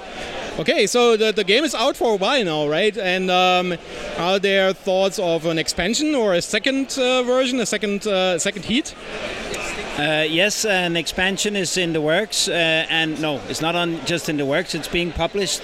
[0.57, 2.97] Okay, so the, the game is out for a while now, right?
[2.97, 3.77] And um,
[4.19, 8.65] are there thoughts of an expansion or a second uh, version, a second uh, second
[8.65, 8.95] heat?
[9.99, 14.29] Uh, yes, an expansion is in the works, uh, and no, it's not on just
[14.29, 14.77] in the works.
[14.77, 15.61] It's being published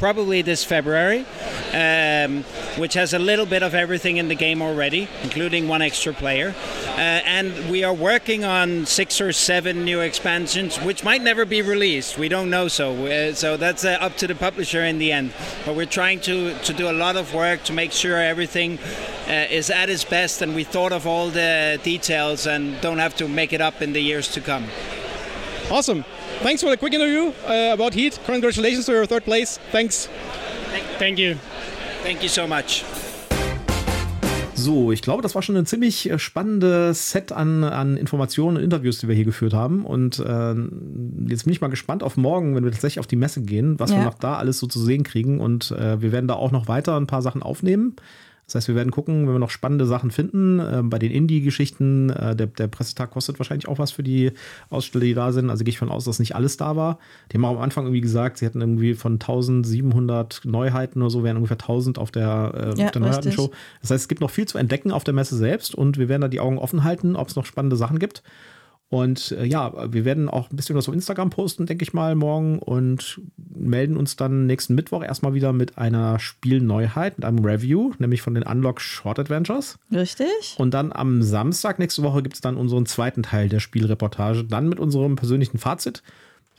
[0.00, 1.26] probably this February,
[1.74, 2.42] um,
[2.78, 6.54] which has a little bit of everything in the game already, including one extra player.
[6.86, 11.60] Uh, and we are working on six or seven new expansions, which might never be
[11.60, 12.16] released.
[12.16, 13.06] We don't know so.
[13.06, 15.34] Uh, so that's uh, up to the publisher in the end.
[15.66, 18.78] But we're trying to, to do a lot of work to make sure everything
[19.28, 23.14] uh, is at its best and we thought of all the details and don't have
[23.16, 24.64] to make it up in the years to come.
[25.70, 26.04] Awesome.
[26.42, 28.18] Thanks for the quick interview uh, about Heat.
[28.26, 29.58] Congratulations to your third place.
[29.70, 30.08] Thanks.
[30.98, 31.36] Thank you.
[32.02, 32.84] Thank you so much.
[34.54, 38.62] So, ich glaube, das war schon ein ziemlich äh, spannendes Set an, an Informationen und
[38.64, 39.86] Interviews, die wir hier geführt haben.
[39.86, 40.54] Und äh,
[41.28, 43.90] jetzt bin ich mal gespannt auf morgen, wenn wir tatsächlich auf die Messe gehen, was
[43.90, 43.98] Ja.
[43.98, 45.40] wir noch da alles so zu sehen kriegen.
[45.40, 47.96] Und äh, wir werden da auch noch weiter ein paar Sachen aufnehmen.
[48.50, 50.58] Das heißt, wir werden gucken, wenn wir noch spannende Sachen finden.
[50.58, 54.32] Äh, bei den Indie-Geschichten, äh, der, der Pressetag kostet wahrscheinlich auch was für die
[54.70, 55.50] Aussteller, die da sind.
[55.50, 56.98] Also gehe ich von aus, dass nicht alles da war.
[57.30, 61.22] Die haben auch am Anfang irgendwie gesagt, sie hätten irgendwie von 1700 Neuheiten oder so,
[61.22, 63.00] wären ungefähr 1000 auf der, äh, Ja, auf der.
[63.02, 63.52] Neuheitenshow.
[63.82, 66.22] Das heißt, es gibt noch viel zu entdecken auf der Messe selbst und wir werden
[66.22, 68.24] da die Augen offen halten, ob es noch spannende Sachen gibt.
[68.90, 72.16] Und äh, ja, wir werden auch ein bisschen was auf Instagram posten, denke ich mal,
[72.16, 77.92] morgen und melden uns dann nächsten Mittwoch erstmal wieder mit einer Spielneuheit, mit einem Review,
[77.98, 79.78] nämlich von den Unlock Short Adventures.
[79.92, 80.56] Richtig?
[80.58, 84.68] Und dann am Samstag nächste Woche gibt es dann unseren zweiten Teil der Spielreportage, dann
[84.68, 86.02] mit unserem persönlichen Fazit.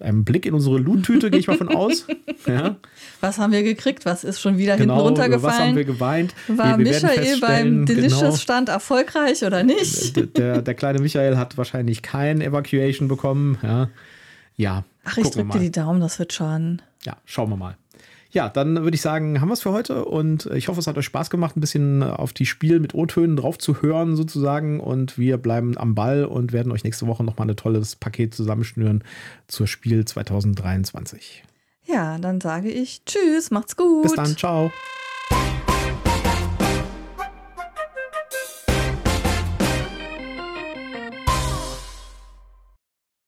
[0.01, 2.05] Einem Blick in unsere Loot-Tüte, gehe ich mal von aus.
[2.47, 2.77] Ja,
[3.19, 4.05] Was haben wir gekriegt?
[4.05, 6.31] Was ist schon wieder genau, hinten über was haben wir runtergefallen?
[6.31, 6.35] geweint?
[6.47, 10.37] War Wir- wir Michael beim feststellen, genau, Delicious-Stand erfolgreich oder nicht?
[10.37, 13.59] Der, der kleine Michael hat wahrscheinlich kein Evacuation bekommen.
[13.61, 13.89] Ja,
[14.57, 16.81] ja Ach, ich drücke dir die Daumen, das wird schon.
[17.05, 17.77] Ja, schauen wir mal.
[18.31, 20.97] Ja, dann würde ich sagen, haben wir es für heute und ich hoffe, es hat
[20.97, 25.17] euch Spaß gemacht, ein bisschen auf die Spiel mit O-Tönen drauf zu hören sozusagen und
[25.17, 29.03] wir bleiben am Ball und werden euch nächste Woche nochmal ein tolles Paket zusammenschnüren
[29.47, 31.43] zur Spiel 2023.
[31.85, 34.03] Ja, dann sage ich Tschüss, macht's gut.
[34.03, 34.71] Bis dann, ciao.